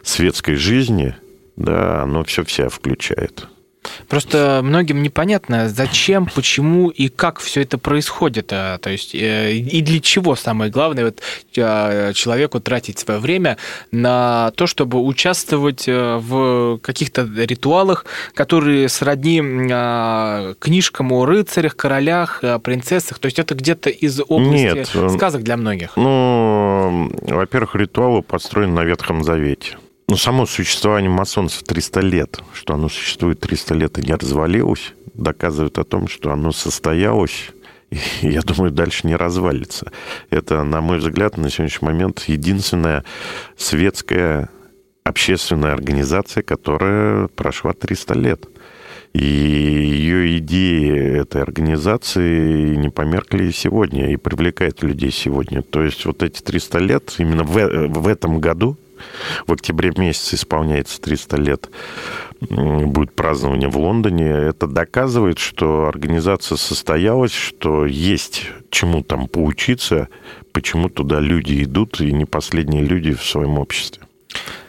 светской 0.02 0.56
жизни, 0.56 1.14
да, 1.56 2.02
оно 2.02 2.24
все 2.24 2.44
в 2.44 2.52
себя 2.52 2.68
включает. 2.68 3.48
Просто 4.08 4.60
многим 4.62 5.02
непонятно, 5.02 5.68
зачем, 5.68 6.26
почему 6.26 6.88
и 6.88 7.08
как 7.08 7.38
все 7.38 7.62
это 7.62 7.78
происходит. 7.78 8.50
А, 8.52 8.78
то 8.78 8.90
есть 8.90 9.14
э, 9.14 9.52
и 9.52 9.80
для 9.82 10.00
чего 10.00 10.34
самое 10.34 10.70
главное 10.70 11.04
вот, 11.04 11.20
а, 11.58 12.12
человеку 12.14 12.60
тратить 12.60 12.98
свое 12.98 13.20
время 13.20 13.58
на 13.92 14.50
то, 14.56 14.66
чтобы 14.66 15.00
участвовать 15.00 15.86
э, 15.86 16.16
в 16.16 16.78
каких-то 16.78 17.28
ритуалах, 17.36 18.06
которые 18.34 18.88
сродни 18.88 19.42
а, 19.70 20.54
книжкам 20.58 21.12
о 21.12 21.26
рыцарях, 21.26 21.76
королях, 21.76 22.42
принцессах. 22.62 23.18
То 23.18 23.26
есть 23.26 23.38
это 23.38 23.54
где-то 23.54 23.90
из 23.90 24.20
области 24.20 24.74
Нет, 24.74 24.90
э, 24.94 25.08
сказок 25.10 25.42
для 25.42 25.56
многих. 25.56 25.96
Ну, 25.96 27.10
во-первых, 27.22 27.74
ритуалы 27.74 28.22
построены 28.22 28.72
на 28.72 28.84
Ветхом 28.84 29.22
Завете. 29.22 29.76
Ну, 30.08 30.16
само 30.16 30.46
существование 30.46 31.10
масонцев 31.10 31.62
300 31.64 32.00
лет, 32.00 32.40
что 32.54 32.74
оно 32.74 32.88
существует 32.88 33.40
300 33.40 33.74
лет 33.74 33.98
и 33.98 34.06
не 34.06 34.14
развалилось, 34.14 34.94
доказывает 35.12 35.78
о 35.78 35.84
том, 35.84 36.08
что 36.08 36.32
оно 36.32 36.50
состоялось 36.50 37.50
и, 37.90 37.98
я 38.22 38.40
думаю, 38.40 38.70
дальше 38.70 39.06
не 39.06 39.16
развалится. 39.16 39.92
Это, 40.30 40.62
на 40.62 40.80
мой 40.80 40.98
взгляд, 40.98 41.36
на 41.36 41.50
сегодняшний 41.50 41.86
момент 41.86 42.24
единственная 42.26 43.04
светская 43.56 44.50
общественная 45.04 45.72
организация, 45.72 46.42
которая 46.42 47.28
прошла 47.28 47.72
300 47.72 48.14
лет. 48.14 48.46
И 49.14 49.24
ее 49.24 50.38
идеи 50.38 51.20
этой 51.20 51.42
организации 51.42 52.76
не 52.76 52.90
померкли 52.90 53.50
сегодня 53.50 54.12
и 54.12 54.16
привлекают 54.16 54.82
людей 54.82 55.10
сегодня. 55.10 55.62
То 55.62 55.82
есть 55.82 56.04
вот 56.04 56.22
эти 56.22 56.42
300 56.42 56.78
лет, 56.78 57.14
именно 57.18 57.42
в, 57.42 57.88
в 57.88 58.06
этом 58.06 58.38
году 58.38 58.76
в 59.46 59.52
октябре 59.52 59.92
месяце 59.96 60.36
исполняется 60.36 61.00
300 61.00 61.36
лет, 61.36 61.70
будет 62.40 63.14
празднование 63.14 63.68
в 63.68 63.76
Лондоне. 63.76 64.28
Это 64.28 64.66
доказывает, 64.66 65.38
что 65.38 65.86
организация 65.86 66.56
состоялась, 66.56 67.32
что 67.32 67.86
есть 67.86 68.46
чему 68.70 69.02
там 69.02 69.28
поучиться, 69.28 70.08
почему 70.52 70.88
туда 70.88 71.20
люди 71.20 71.62
идут, 71.64 72.00
и 72.00 72.12
не 72.12 72.24
последние 72.24 72.84
люди 72.84 73.14
в 73.14 73.24
своем 73.24 73.58
обществе. 73.58 74.02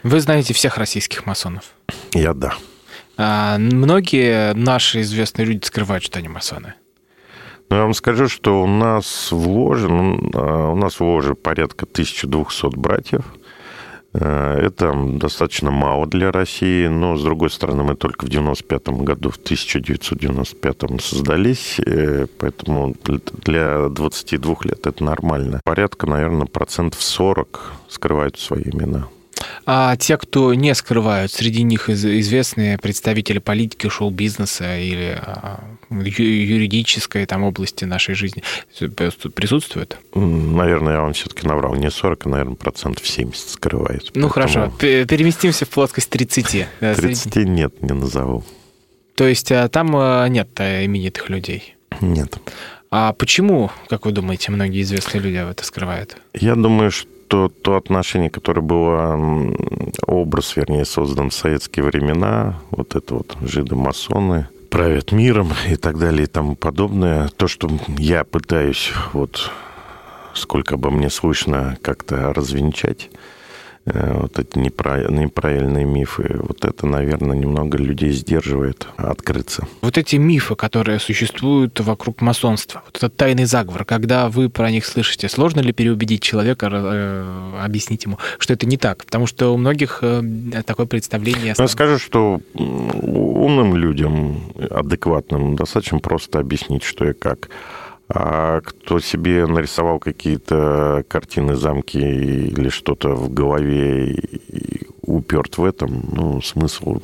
Вы 0.03 0.19
знаете 0.21 0.53
всех 0.53 0.77
российских 0.77 1.25
масонов? 1.25 1.73
Я 2.13 2.33
да. 2.33 2.55
А 3.17 3.57
многие 3.57 4.53
наши 4.53 5.01
известные 5.01 5.45
люди 5.45 5.65
скрывают, 5.65 6.03
что 6.03 6.19
они 6.19 6.29
масоны. 6.29 6.75
Ну, 7.69 7.75
я 7.75 7.83
вам 7.83 7.93
скажу, 7.93 8.29
что 8.29 8.63
у 8.63 8.67
нас 8.67 9.31
в 9.31 9.47
ложе, 9.47 9.89
ну, 9.89 10.31
а, 10.33 10.71
у 10.71 10.75
нас 10.75 10.99
в 10.99 11.03
ложе 11.03 11.35
порядка 11.35 11.85
1200 11.85 12.75
братьев– 12.77 13.23
это 14.17 14.93
достаточно 14.93 15.69
мало 15.71 16.07
для 16.07 16.31
России, 16.31 16.87
но, 16.87 17.15
с 17.15 17.23
другой 17.23 17.49
стороны, 17.49 17.83
мы 17.83 17.95
только 17.95 18.25
в 18.25 18.29
95 18.29 18.89
году, 18.89 19.29
в 19.29 19.37
1995 19.37 21.01
создались, 21.01 21.79
э, 21.85 22.25
поэтому 22.39 22.95
для 23.45 23.89
22 23.89 24.55
лет 24.63 24.87
это 24.87 25.03
нормально. 25.03 25.61
Порядка, 25.63 26.07
наверное, 26.07 26.47
процентов 26.47 27.01
40 27.01 27.73
скрывают 27.87 28.39
свои 28.39 28.63
имена. 28.63 29.07
А 29.65 29.95
те, 29.97 30.17
кто 30.17 30.53
не 30.53 30.73
скрывают, 30.75 31.31
среди 31.31 31.63
них 31.63 31.89
известные 31.89 32.77
представители 32.77 33.39
политики, 33.39 33.87
шоу-бизнеса 33.87 34.77
или 34.77 35.17
а, 35.21 35.63
юридической 35.89 37.25
там 37.25 37.43
области 37.43 37.85
нашей 37.85 38.15
жизни 38.15 38.43
присутствуют? 39.35 39.97
Наверное, 40.13 40.93
я 40.93 41.01
вам 41.01 41.13
все-таки 41.13 41.47
наврал. 41.47 41.75
Не 41.75 41.89
40, 41.89 42.25
а, 42.25 42.29
наверное, 42.29 42.55
процентов 42.55 43.07
70 43.07 43.49
скрывает. 43.49 44.11
Ну, 44.15 44.29
Поэтому... 44.29 44.29
хорошо. 44.29 44.73
Переместимся 44.79 45.65
в 45.65 45.69
плоскость 45.69 46.09
30. 46.09 46.67
30 46.79 47.35
нет, 47.45 47.81
не 47.81 47.93
назову. 47.93 48.43
То 49.15 49.27
есть 49.27 49.51
а, 49.51 49.67
там 49.69 49.91
а, 49.95 50.27
нет 50.27 50.49
именитых 50.59 51.29
людей? 51.29 51.75
Нет. 52.01 52.37
А 52.91 53.13
почему, 53.13 53.69
как 53.87 54.05
вы 54.05 54.11
думаете, 54.11 54.51
многие 54.51 54.81
известные 54.81 55.21
люди 55.21 55.35
это 55.35 55.63
скрывают? 55.63 56.17
Я 56.33 56.55
думаю, 56.55 56.89
что 56.89 57.07
то, 57.29 57.47
то 57.47 57.77
отношение, 57.77 58.29
которое 58.29 58.61
было, 58.61 59.53
образ, 60.07 60.55
вернее, 60.57 60.83
создан 60.83 61.29
в 61.29 61.33
советские 61.33 61.85
времена, 61.85 62.59
вот 62.71 62.95
это 62.95 63.13
вот 63.13 63.37
жиды-масоны, 63.41 64.47
правят 64.69 65.11
миром 65.11 65.51
и 65.69 65.75
так 65.75 65.99
далее 65.99 66.23
и 66.23 66.27
тому 66.27 66.55
подобное, 66.55 67.29
то, 67.29 67.47
что 67.47 67.69
я 67.97 68.23
пытаюсь 68.23 68.91
вот 69.13 69.51
сколько 70.33 70.77
бы 70.77 70.89
мне 70.89 71.09
слышно 71.09 71.77
как-то 71.81 72.33
развенчать, 72.33 73.09
вот 73.93 74.39
эти 74.39 74.57
неправильные 74.57 75.85
мифы. 75.85 76.35
Вот 76.41 76.65
это, 76.65 76.85
наверное, 76.85 77.37
немного 77.37 77.77
людей 77.77 78.11
сдерживает 78.11 78.87
открыться. 78.97 79.67
Вот 79.81 79.97
эти 79.97 80.15
мифы, 80.17 80.55
которые 80.55 80.99
существуют 80.99 81.79
вокруг 81.79 82.21
масонства, 82.21 82.83
вот 82.85 82.97
этот 82.97 83.15
тайный 83.15 83.45
заговор, 83.45 83.85
когда 83.85 84.29
вы 84.29 84.49
про 84.49 84.71
них 84.71 84.85
слышите, 84.85 85.29
сложно 85.29 85.61
ли 85.61 85.73
переубедить 85.73 86.21
человека, 86.21 86.69
э, 86.71 87.63
объяснить 87.63 88.05
ему, 88.05 88.17
что 88.37 88.53
это 88.53 88.65
не 88.65 88.77
так? 88.77 89.05
Потому 89.05 89.27
что 89.27 89.53
у 89.53 89.57
многих 89.57 89.99
э, 90.01 90.21
такое 90.65 90.85
представление... 90.85 91.55
Я 91.57 91.67
скажу, 91.67 91.99
что 91.99 92.41
умным 92.53 93.75
людям, 93.75 94.41
адекватным, 94.69 95.55
достаточно 95.55 95.99
просто 95.99 96.39
объяснить, 96.39 96.83
что 96.83 97.09
и 97.09 97.13
как. 97.13 97.49
А 98.11 98.61
кто 98.61 98.99
себе 98.99 99.45
нарисовал 99.45 99.99
какие-то 99.99 101.05
картины, 101.07 101.55
замки 101.55 101.99
или 101.99 102.69
что-то 102.69 103.09
в 103.09 103.31
голове 103.31 104.13
и 104.13 104.87
уперт 105.03 105.59
в 105.59 105.63
этом, 105.63 106.09
ну, 106.11 106.41
смысл 106.41 107.01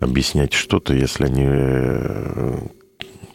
объяснять 0.00 0.52
что-то, 0.52 0.92
если 0.92 1.26
они 1.26 1.44
э, 1.46 2.58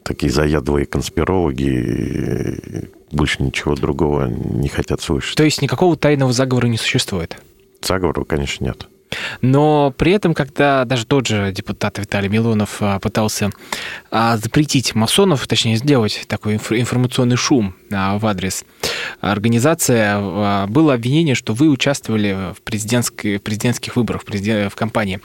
такие 0.03 0.29
заядлые 0.29 0.85
конспирологи, 0.85 2.89
больше 3.11 3.43
ничего 3.43 3.75
другого 3.75 4.25
не 4.25 4.67
хотят 4.67 5.01
слышать. 5.01 5.37
То 5.37 5.43
есть 5.43 5.61
никакого 5.61 5.95
тайного 5.95 6.33
заговора 6.33 6.67
не 6.67 6.77
существует? 6.77 7.37
Заговора, 7.81 8.25
конечно, 8.25 8.65
нет. 8.65 8.87
Но 9.41 9.93
при 9.97 10.11
этом, 10.11 10.33
когда 10.33 10.85
даже 10.85 11.05
тот 11.05 11.27
же 11.27 11.51
депутат 11.53 11.97
Виталий 11.97 12.29
Милонов 12.29 12.77
а, 12.81 12.99
пытался 12.99 13.51
запретить 14.11 14.95
масонов, 14.95 15.47
точнее 15.47 15.77
сделать 15.77 16.25
такой 16.27 16.55
информационный 16.55 17.35
шум 17.35 17.75
а, 17.91 18.17
в 18.17 18.25
адрес 18.25 18.63
организации, 19.21 20.67
было 20.67 20.93
обвинение, 20.93 21.35
что 21.35 21.53
вы 21.53 21.69
участвовали 21.69 22.53
в, 22.53 22.61
президентской, 22.61 23.37
в 23.37 23.41
президентских 23.41 23.95
выборах, 23.95 24.23
в 24.23 24.75
кампании 24.75 25.19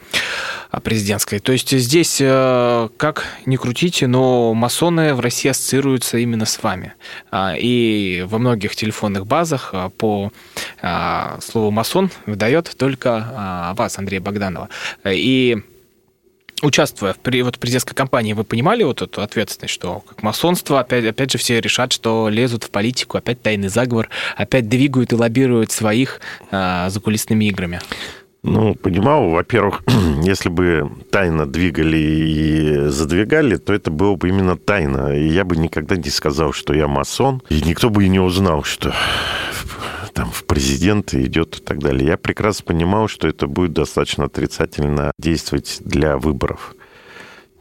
президентской. 0.83 1.39
То 1.39 1.53
есть 1.53 1.71
здесь, 1.71 2.17
как 2.19 3.27
ни 3.47 3.57
крутите, 3.57 4.07
но 4.07 4.55
масоны 4.55 5.15
в 5.15 5.21
России 5.21 5.51
ассоциируются 5.51 6.19
именно 6.19 6.47
с 6.47 6.63
вами. 6.63 6.95
И 7.35 8.25
во 8.29 8.39
многих 8.39 8.77
телефонных 8.77 9.27
базах 9.27 9.75
по 9.99 10.33
слову 11.41 11.71
«масон» 11.71 12.11
выдает 12.27 12.75
только 12.77 13.73
вас, 13.77 13.99
Андрея 13.99 14.21
Богданова. 14.21 14.69
И 15.07 15.63
участвуя 16.63 17.13
в 17.13 17.19
при, 17.19 17.43
вот, 17.43 17.59
президентской 17.59 17.95
кампании, 17.95 18.33
вы 18.33 18.45
понимали 18.45 18.83
вот 18.85 19.03
эту 19.03 19.23
ответственность, 19.23 19.75
что 19.75 20.01
как 20.01 20.23
масонство, 20.23 20.81
опять, 20.81 21.05
опять 21.05 21.33
же, 21.33 21.39
все 21.39 21.61
решат, 21.61 21.93
что 21.93 22.29
лезут 22.29 22.65
в 22.65 22.71
политику, 22.71 23.19
опять 23.19 23.43
тайный 23.43 23.69
заговор, 23.69 24.09
опять 24.37 24.69
двигают 24.69 25.13
и 25.13 25.17
лоббируют 25.17 25.73
своих 25.73 26.21
а, 26.51 26.89
закулисными 26.89 27.45
играми? 27.47 27.81
Ну, 28.43 28.75
понимал, 28.75 29.31
во-первых, 29.31 29.83
если 30.23 30.49
бы 30.49 30.91
тайно 31.11 31.47
двигали 31.47 31.99
и 31.99 32.89
задвигали, 32.89 33.57
то 33.57 33.73
это 33.73 33.91
было 33.91 34.17
бы 34.17 34.29
именно 34.29 34.57
тайно. 34.57 35.17
И 35.17 35.29
я 35.29 35.45
бы 35.45 35.57
никогда 35.57 35.97
не 35.97 36.11
сказал, 36.11 36.53
что 36.53 36.75
я 36.75 36.89
масон, 36.89 37.43
и 37.49 37.63
никто 37.63 37.89
бы 37.89 38.05
и 38.05 38.09
не 38.09 38.19
узнал, 38.19 38.65
что 38.65 38.93
там 40.13 40.31
в 40.31 40.45
президенты 40.45 41.25
идет 41.25 41.59
и 41.59 41.61
так 41.61 41.79
далее. 41.79 42.09
Я 42.09 42.17
прекрасно 42.17 42.65
понимал, 42.67 43.09
что 43.09 43.29
это 43.29 43.47
будет 43.47 43.73
достаточно 43.73 44.25
отрицательно 44.25 45.13
действовать 45.19 45.79
для 45.81 46.17
выборов. 46.19 46.75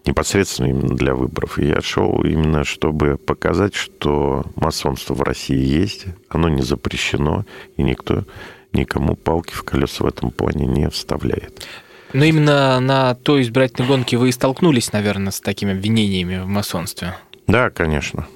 Непосредственно 0.06 0.68
именно 0.68 0.96
для 0.96 1.14
выборов. 1.14 1.60
И 1.60 1.68
я 1.68 1.82
шел 1.82 2.24
именно, 2.24 2.64
чтобы 2.64 3.18
показать, 3.18 3.76
что 3.76 4.44
масонство 4.56 5.14
в 5.14 5.22
России 5.22 5.64
есть, 5.64 6.06
оно 6.28 6.50
не 6.50 6.64
запрещено, 6.64 7.46
и 7.78 7.84
никто 7.84 8.26
никому 8.74 9.16
палки 9.16 9.54
в 9.54 9.64
колеса 9.64 10.04
в 10.04 10.08
этом 10.08 10.32
плане 10.32 10.66
не 10.66 10.90
вставляет. 10.90 11.68
Но 12.14 12.26
именно 12.26 12.80
на 12.80 13.16
той 13.16 13.42
избирательной 13.44 13.88
гонке 13.88 14.18
вы 14.18 14.30
и 14.30 14.32
столкнулись, 14.32 14.92
наверное, 14.92 15.32
с 15.32 15.40
такими 15.40 15.74
обвинениями 15.74 16.40
в 16.40 16.48
масонстве. 16.48 17.16
Да, 17.48 17.70
конечно. 17.70 18.28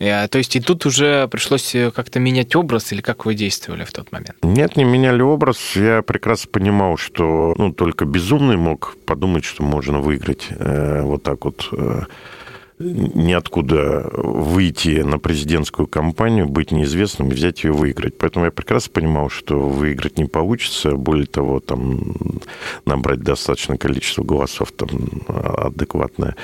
А, 0.00 0.28
то 0.28 0.38
есть 0.38 0.56
и 0.56 0.60
тут 0.60 0.86
уже 0.86 1.28
пришлось 1.28 1.74
э, 1.74 1.90
как-то 1.90 2.20
менять 2.20 2.56
образ, 2.56 2.92
или 2.92 3.02
как 3.02 3.26
вы 3.26 3.34
действовали 3.34 3.84
в 3.84 3.92
тот 3.92 4.10
момент? 4.12 4.36
Нет, 4.42 4.76
не 4.76 4.84
меняли 4.84 5.20
образ. 5.20 5.76
Я 5.76 6.02
прекрасно 6.02 6.50
понимал, 6.50 6.96
что 6.96 7.54
ну, 7.58 7.72
только 7.72 8.06
безумный 8.06 8.56
мог 8.56 8.96
подумать, 9.04 9.44
что 9.44 9.62
можно 9.62 10.00
выиграть 10.00 10.48
э, 10.50 11.02
вот 11.02 11.22
так 11.22 11.44
вот 11.44 11.68
э, 11.72 12.02
ниоткуда 12.80 14.10
выйти 14.14 15.02
на 15.02 15.18
президентскую 15.18 15.86
кампанию, 15.86 16.48
быть 16.48 16.70
неизвестным 16.72 17.28
и 17.28 17.34
взять 17.34 17.62
ее 17.62 17.72
выиграть. 17.72 18.16
Поэтому 18.16 18.46
я 18.46 18.50
прекрасно 18.50 18.92
понимал, 18.92 19.28
что 19.28 19.68
выиграть 19.68 20.18
не 20.18 20.24
получится. 20.24 20.92
Более 20.92 21.26
того, 21.26 21.60
там 21.60 22.14
набрать 22.86 23.20
достаточное 23.20 23.76
количество 23.76 24.24
голосов 24.24 24.72
там 24.72 24.88
адекватное. 25.28 26.36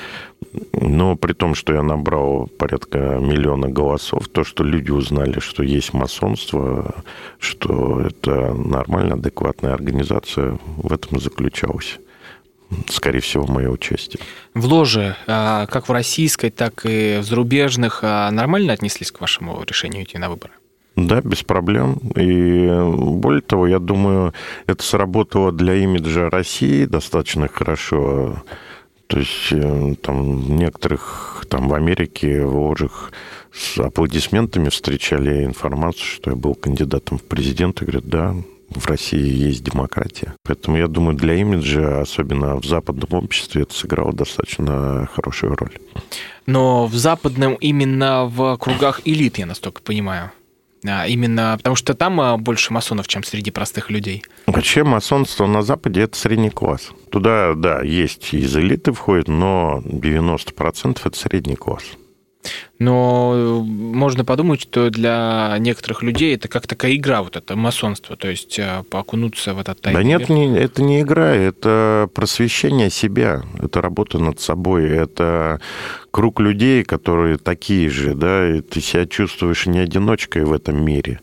Но 0.72 1.16
при 1.16 1.32
том, 1.32 1.54
что 1.54 1.72
я 1.72 1.82
набрал 1.82 2.48
порядка 2.58 3.18
миллиона 3.20 3.68
голосов, 3.68 4.28
то, 4.28 4.44
что 4.44 4.64
люди 4.64 4.90
узнали, 4.90 5.40
что 5.40 5.62
есть 5.62 5.92
масонство, 5.92 6.94
что 7.38 8.00
это 8.00 8.54
нормальная, 8.54 9.14
адекватная 9.14 9.74
организация, 9.74 10.58
в 10.76 10.92
этом 10.92 11.20
заключалось 11.20 11.98
скорее 12.88 13.20
всего, 13.20 13.46
мое 13.46 13.70
участие. 13.70 14.20
В 14.54 14.66
ложе, 14.66 15.16
а, 15.26 15.66
как 15.66 15.88
в 15.88 15.92
российской, 15.92 16.50
так 16.50 16.84
и 16.84 17.18
в 17.20 17.24
зарубежных, 17.24 18.00
а, 18.02 18.30
нормально 18.30 18.72
отнеслись 18.72 19.12
к 19.12 19.20
вашему 19.20 19.62
решению 19.64 20.02
идти 20.02 20.18
на 20.18 20.28
выборы? 20.28 20.52
Да, 20.96 21.20
без 21.20 21.42
проблем. 21.42 21.98
И 22.16 22.68
более 22.96 23.42
того, 23.42 23.66
я 23.66 23.78
думаю, 23.78 24.32
это 24.66 24.82
сработало 24.82 25.52
для 25.52 25.74
имиджа 25.74 26.30
России 26.30 26.86
достаточно 26.86 27.48
хорошо. 27.48 28.42
То 29.06 29.18
есть 29.18 29.52
э, 29.52 29.94
там 30.02 30.56
некоторых 30.56 31.44
там 31.48 31.68
в 31.68 31.74
Америке 31.74 32.44
в 32.44 32.56
ложах 32.56 33.12
с 33.52 33.78
аплодисментами 33.78 34.68
встречали 34.68 35.44
информацию, 35.44 36.04
что 36.04 36.30
я 36.30 36.36
был 36.36 36.54
кандидатом 36.54 37.18
в 37.18 37.22
президенты. 37.22 37.84
Говорят, 37.84 38.06
да, 38.06 38.34
в 38.70 38.86
России 38.86 39.48
есть 39.48 39.62
демократия. 39.62 40.34
Поэтому 40.42 40.76
я 40.76 40.88
думаю, 40.88 41.16
для 41.16 41.34
имиджа, 41.34 42.00
особенно 42.00 42.56
в 42.56 42.64
западном 42.64 43.08
обществе, 43.12 43.62
это 43.62 43.74
сыграло 43.74 44.12
достаточно 44.12 45.08
хорошую 45.12 45.56
роль. 45.56 45.78
Но 46.46 46.86
в 46.86 46.94
западном 46.94 47.54
именно 47.54 48.26
в 48.26 48.56
кругах 48.58 49.00
элит, 49.04 49.38
я 49.38 49.46
настолько 49.46 49.82
понимаю. 49.82 50.30
А, 50.88 51.06
именно 51.06 51.54
потому 51.58 51.76
что 51.76 51.94
там 51.94 52.20
а, 52.20 52.36
больше 52.36 52.72
масонов, 52.72 53.08
чем 53.08 53.22
среди 53.22 53.50
простых 53.50 53.90
людей. 53.90 54.22
Вообще 54.46 54.84
масонство 54.84 55.46
на 55.46 55.62
Западе– 55.62 56.00
это 56.02 56.16
средний 56.16 56.50
класс. 56.50 56.90
Туда, 57.10 57.54
да, 57.54 57.82
есть 57.82 58.32
из 58.34 58.56
элиты 58.56 58.92
входит, 58.92 59.28
но 59.28 59.82
90%– 59.84 61.00
это 61.04 61.18
средний 61.18 61.56
класс. 61.56 61.84
Но 62.78 63.32
э, 63.34 63.62
можно 63.62 64.24
подумать, 64.24 64.60
что 64.60 64.90
для 64.90 65.56
некоторых 65.58 66.02
людей 66.02 66.34
это 66.34 66.48
как 66.48 66.66
такая 66.66 66.94
игра, 66.94 67.22
вот 67.22 67.36
это 67.36 67.56
масонство, 67.56 68.16
то 68.16 68.28
есть 68.28 68.58
э, 68.58 68.82
окунуться 68.90 69.54
в 69.54 69.58
этот 69.58 69.80
тайный 69.80 70.00
Да 70.00 70.04
нет, 70.06 70.28
не, 70.28 70.56
это 70.56 70.82
не 70.82 71.00
игра, 71.00 71.34
это 71.34 72.08
просвещение 72.14 72.90
себя, 72.90 73.42
это 73.60 73.80
работа 73.80 74.18
над 74.18 74.40
собой, 74.40 74.88
это 74.88 75.60
круг 76.10 76.40
людей, 76.40 76.84
которые 76.84 77.38
такие 77.38 77.88
же, 77.88 78.14
да, 78.14 78.56
и 78.56 78.60
ты 78.60 78.80
себя 78.80 79.06
чувствуешь 79.06 79.66
не 79.66 79.78
одиночкой 79.78 80.44
в 80.44 80.52
этом 80.52 80.84
мире 80.84 81.20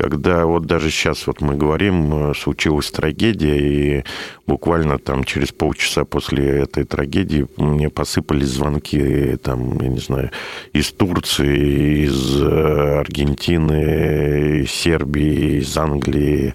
когда 0.00 0.46
вот 0.46 0.64
даже 0.64 0.90
сейчас 0.90 1.26
вот 1.26 1.42
мы 1.42 1.56
говорим, 1.56 2.30
э, 2.30 2.34
случилась 2.34 2.90
трагедия, 2.90 3.58
и 3.58 4.04
буквально 4.46 4.98
там 4.98 5.24
через 5.24 5.52
полчаса 5.52 6.06
после 6.06 6.60
этой 6.60 6.84
трагедии 6.84 7.46
мне 7.58 7.90
посыпались 7.90 8.48
звонки, 8.48 9.36
там, 9.42 9.78
я 9.78 9.88
не 9.88 10.00
знаю, 10.00 10.30
из 10.72 10.90
Турции, 10.92 12.06
из 12.06 12.40
э, 12.40 13.00
Аргентины, 13.00 14.62
из 14.62 14.70
Сербии, 14.70 15.58
из 15.58 15.76
Англии. 15.76 16.54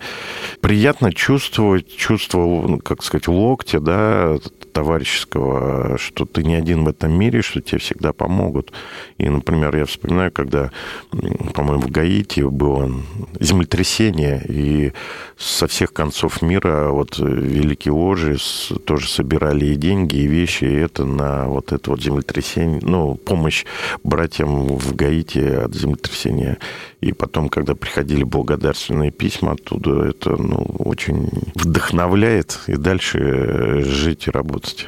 Приятно 0.62 1.14
чувствовать 1.14 1.96
чувство, 1.96 2.40
ну, 2.40 2.80
как 2.80 3.04
сказать, 3.04 3.28
локтя, 3.28 3.80
да, 3.80 4.38
товарищеского, 4.76 5.98
что 5.98 6.26
ты 6.26 6.44
не 6.44 6.56
один 6.56 6.84
в 6.84 6.90
этом 6.90 7.18
мире, 7.18 7.42
что 7.42 7.62
тебе 7.62 7.78
всегда 7.78 8.12
помогут. 8.12 8.74
И, 9.18 9.30
например, 9.30 9.74
я 9.78 9.86
вспоминаю, 9.86 10.34
когда, 10.34 10.70
по-моему, 11.54 11.84
в 11.84 11.92
Гаити 11.92 12.42
было 12.42 12.92
землетрясение, 13.40 14.44
и 14.48 14.94
со 15.38 15.68
всех 15.68 15.94
концов 15.94 16.42
мира 16.42 16.90
вот 16.90 17.18
великие 17.20 17.94
ложи 17.94 18.38
тоже 18.86 19.10
собирали 19.10 19.66
и 19.66 19.76
деньги, 19.76 20.18
и 20.18 20.28
вещи, 20.28 20.66
и 20.66 20.74
это 20.74 21.06
на 21.06 21.48
вот 21.48 21.72
это 21.72 21.92
вот 21.92 22.02
землетрясение, 22.02 22.80
ну, 22.82 23.16
помощь 23.16 23.66
братьям 24.04 24.78
в 24.78 24.96
Гаити 24.96 25.40
от 25.40 25.76
землетрясения. 25.76 26.58
И 27.02 27.14
потом, 27.14 27.50
когда 27.50 27.76
приходили 27.76 28.24
благодарственные 28.24 29.12
письма 29.12 29.54
оттуда, 29.54 30.06
это 30.06 30.42
ну, 30.42 30.58
очень 30.80 31.30
вдохновляет 31.56 32.60
и 32.68 32.76
дальше 32.76 33.84
жить 33.84 34.28
и 34.28 34.32
работать. 34.32 34.88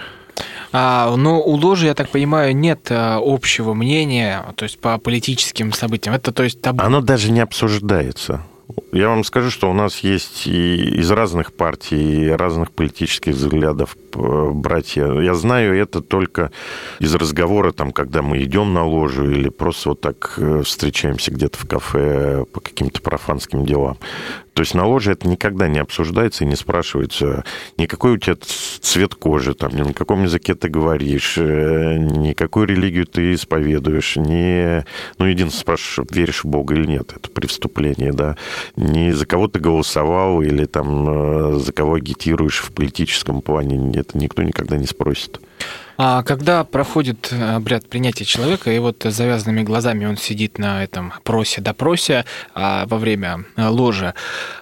А, 0.71 1.15
но 1.15 1.41
у 1.41 1.55
ложи, 1.55 1.85
я 1.85 1.93
так 1.93 2.09
понимаю, 2.09 2.55
нет 2.55 2.87
а, 2.89 3.19
общего 3.23 3.73
мнения, 3.73 4.45
то 4.55 4.63
есть 4.63 4.79
по 4.79 4.97
политическим 4.97 5.73
событиям. 5.73 6.15
Это 6.15 6.31
то 6.31 6.43
есть 6.43 6.61
табу. 6.61 6.81
Оно 6.81 7.01
даже 7.01 7.31
не 7.31 7.39
обсуждается. 7.39 8.43
Я 8.91 9.09
вам 9.09 9.23
скажу, 9.23 9.49
что 9.49 9.69
у 9.69 9.73
нас 9.73 9.99
есть 9.99 10.45
и 10.45 10.99
из 10.99 11.09
разных 11.11 11.53
партий, 11.53 12.25
и 12.25 12.29
разных 12.29 12.71
политических 12.71 13.33
взглядов 13.33 13.95
э, 14.17 14.51
братья. 14.51 15.11
Я 15.19 15.33
знаю 15.33 15.77
это 15.77 16.01
только 16.01 16.51
из 16.99 17.13
разговора, 17.15 17.71
там, 17.71 17.91
когда 17.91 18.21
мы 18.21 18.43
идем 18.43 18.73
на 18.73 18.85
ложу 18.85 19.29
или 19.29 19.49
просто 19.49 19.89
вот 19.89 20.01
так 20.01 20.33
э, 20.37 20.61
встречаемся 20.63 21.31
где-то 21.31 21.57
в 21.57 21.67
кафе 21.67 22.45
по 22.51 22.59
каким-то 22.59 23.01
профанским 23.01 23.65
делам. 23.65 23.97
То 24.57 24.61
есть 24.61 24.73
на 24.73 24.87
ложе 24.87 25.11
это 25.11 25.27
никогда 25.27 25.67
не 25.67 25.77
обсуждается 25.77 26.43
и 26.43 26.47
не 26.47 26.55
спрашивается, 26.55 27.43
никакой 27.77 28.13
у 28.13 28.17
тебя 28.17 28.37
цвет 28.41 29.13
кожи, 29.13 29.53
там, 29.53 29.75
ни 29.75 29.83
на 29.83 29.93
каком 29.93 30.23
языке 30.23 30.55
ты 30.55 30.67
говоришь, 30.67 31.37
э, 31.37 31.97
никакую 31.97 32.65
религию 32.65 33.05
ты 33.05 33.35
исповедуешь, 33.35 34.15
не... 34.15 34.83
Ну, 35.19 35.27
единственное, 35.27 35.61
спрашиваешь, 35.61 36.11
веришь 36.11 36.43
в 36.43 36.47
Бога 36.47 36.73
или 36.73 36.87
нет, 36.87 37.13
это 37.15 37.29
при 37.29 37.45
вступлении, 37.45 38.09
да. 38.09 38.35
Не 38.75 39.11
за 39.11 39.27
кого 39.27 39.47
ты 39.47 39.59
голосовал 39.59 40.41
или 40.41 40.65
там 40.65 41.59
за 41.59 41.71
кого 41.71 41.93
агитируешь 41.93 42.59
в 42.59 42.71
политическом 42.71 43.41
плане, 43.41 43.77
это 44.07 44.17
никто 44.17 44.43
никогда 44.43 44.77
не 44.77 44.85
спросит. 44.85 45.39
А 45.99 46.21
когда 46.21 46.63
проходит 46.63 47.33
обряд 47.33 47.89
принятия 47.89 48.23
человека, 48.23 48.71
и 48.71 48.77
вот 48.77 49.03
с 49.03 49.11
завязанными 49.11 49.63
глазами 49.63 50.05
он 50.05 50.15
сидит 50.15 50.59
на 50.59 50.83
этом 50.83 51.11
просе-допросе 51.23 52.23
а, 52.53 52.85
во 52.85 52.99
время 52.99 53.45
а, 53.55 53.71
ложа, 53.71 54.13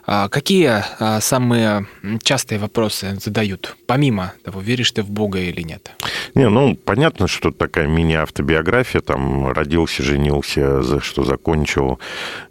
а, 0.07 0.29
какие 0.29 0.81
а, 0.99 1.19
самые 1.19 1.87
частые 2.23 2.57
вопросы 2.57 3.17
задают, 3.21 3.75
помимо 3.85 4.31
того, 4.45 4.61
веришь 4.61 4.91
ты 4.91 5.03
в 5.03 5.09
Бога 5.09 5.39
или 5.39 5.61
нет? 5.61 5.91
Не, 6.35 6.47
ну, 6.47 6.75
понятно, 6.77 7.27
что 7.27 7.51
такая 7.51 7.87
мини-автобиография, 7.87 9.01
там, 9.01 9.51
родился, 9.51 10.03
женился, 10.03 10.83
за 10.83 11.01
что 11.01 11.25
закончил, 11.25 11.99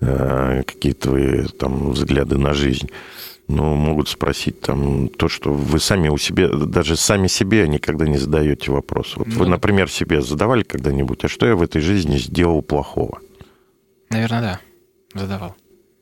э, 0.00 0.62
какие-то 0.66 1.48
там 1.58 1.92
взгляды 1.92 2.36
на 2.36 2.52
жизнь 2.52 2.90
но 3.48 3.74
могут 3.74 4.08
спросить 4.08 4.60
там 4.60 5.08
то, 5.08 5.28
что 5.28 5.52
вы 5.52 5.78
сами 5.78 6.08
у 6.08 6.16
себя, 6.16 6.48
даже 6.48 6.96
сами 6.96 7.26
себе 7.26 7.68
никогда 7.68 8.06
не 8.06 8.18
задаете 8.18 8.70
вопрос. 8.70 9.14
Вот 9.16 9.26
ну, 9.26 9.38
вы, 9.38 9.46
например, 9.48 9.90
себе 9.90 10.22
задавали 10.22 10.62
когда-нибудь, 10.62 11.24
а 11.24 11.28
что 11.28 11.46
я 11.46 11.56
в 11.56 11.62
этой 11.62 11.80
жизни 11.80 12.16
сделал 12.16 12.62
плохого? 12.62 13.20
Наверное, 14.10 14.40
да, 14.40 14.60
задавал. 15.20 15.56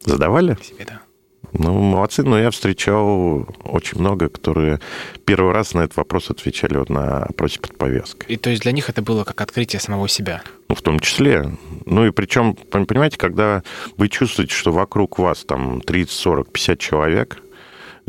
Задавали? 0.04 0.56
Себе, 0.62 0.84
да. 0.86 1.02
Ну, 1.52 1.74
молодцы, 1.80 2.22
но 2.22 2.38
я 2.38 2.50
встречал 2.50 3.46
очень 3.64 3.98
много, 3.98 4.28
которые 4.28 4.80
первый 5.24 5.52
раз 5.52 5.74
на 5.74 5.80
этот 5.80 5.96
вопрос 5.96 6.30
отвечали 6.30 6.78
вот 6.78 6.88
на 6.88 7.24
опросе 7.24 7.60
под 7.60 7.76
повязкой. 7.76 8.26
И 8.32 8.36
то 8.36 8.48
есть 8.48 8.62
для 8.62 8.72
них 8.72 8.88
это 8.88 9.02
было 9.02 9.24
как 9.24 9.40
открытие 9.40 9.80
самого 9.80 10.08
себя? 10.08 10.42
В 10.74 10.82
том 10.82 11.00
числе. 11.00 11.52
Ну, 11.86 12.06
и 12.06 12.10
причем, 12.10 12.54
понимаете, 12.54 13.18
когда 13.18 13.62
вы 13.96 14.08
чувствуете, 14.08 14.54
что 14.54 14.72
вокруг 14.72 15.18
вас 15.18 15.44
там 15.44 15.80
30, 15.80 16.12
40, 16.12 16.50
50 16.50 16.78
человек, 16.78 17.38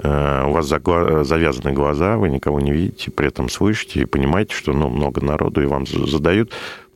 э, 0.02 0.46
у 0.46 0.52
вас 0.52 0.68
завязаны 0.68 1.74
глаза, 1.74 2.18
вы 2.18 2.30
никого 2.30 2.60
не 2.60 2.72
видите, 2.72 3.12
при 3.12 3.28
этом 3.28 3.50
слышите 3.50 4.02
и 4.02 4.06
понимаете, 4.06 4.56
что 4.56 4.74
ну, 4.74 4.90
много 4.90 5.22
народу, 5.22 5.62
и 5.62 5.66
вам 5.66 5.86
задают 5.86 6.54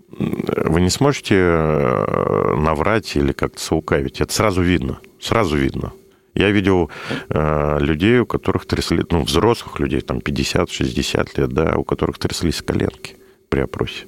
вы 0.10 0.82
не 0.82 0.90
сможете 0.90 1.36
э, 1.36 2.56
наврать 2.56 3.16
или 3.16 3.34
как-то 3.34 3.60
соукавить. 3.60 4.22
Это 4.22 4.34
сразу 4.34 4.62
видно. 4.62 5.00
Сразу 5.20 5.58
видно. 5.58 5.92
Я 6.34 6.50
видел 6.52 6.90
э, 7.30 7.78
людей, 7.80 8.20
у 8.20 8.26
которых 8.26 8.66
трясли, 8.66 9.04
ну, 9.10 9.24
взрослых 9.24 9.80
людей, 9.80 10.02
там 10.02 10.20
50-60 10.20 11.30
лет, 11.38 11.50
да, 11.50 11.76
у 11.76 11.84
которых 11.84 12.20
тряслись 12.20 12.62
коленки 12.62 13.16
при 13.50 13.62
опросе 13.62 14.06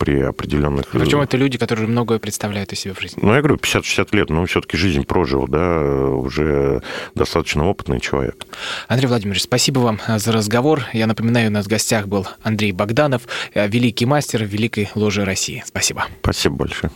при 0.00 0.18
определенных... 0.22 0.86
Причем 0.88 1.20
это 1.20 1.36
люди, 1.36 1.58
которые 1.58 1.86
многое 1.86 2.18
представляют 2.18 2.72
из 2.72 2.80
себя 2.80 2.94
в 2.94 3.00
жизни. 3.00 3.20
Ну, 3.22 3.34
я 3.34 3.40
говорю, 3.40 3.56
50-60 3.56 4.08
лет, 4.16 4.30
но 4.30 4.46
все-таки 4.46 4.78
жизнь 4.78 5.04
прожил, 5.04 5.46
да, 5.46 5.78
уже 5.82 6.82
достаточно 7.14 7.68
опытный 7.68 8.00
человек. 8.00 8.46
Андрей 8.88 9.08
Владимирович, 9.08 9.42
спасибо 9.42 9.80
вам 9.80 10.00
за 10.16 10.32
разговор. 10.32 10.86
Я 10.94 11.06
напоминаю, 11.06 11.50
у 11.50 11.52
нас 11.52 11.66
в 11.66 11.68
гостях 11.68 12.08
был 12.08 12.26
Андрей 12.42 12.72
Богданов, 12.72 13.28
э, 13.52 13.68
великий 13.68 14.06
мастер 14.06 14.42
Великой 14.44 14.88
Ложи 14.94 15.22
России. 15.22 15.62
Спасибо. 15.66 16.06
Спасибо 16.22 16.56
большое. 16.56 16.90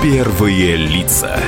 Первые 0.00 0.76
лица. 0.76 1.40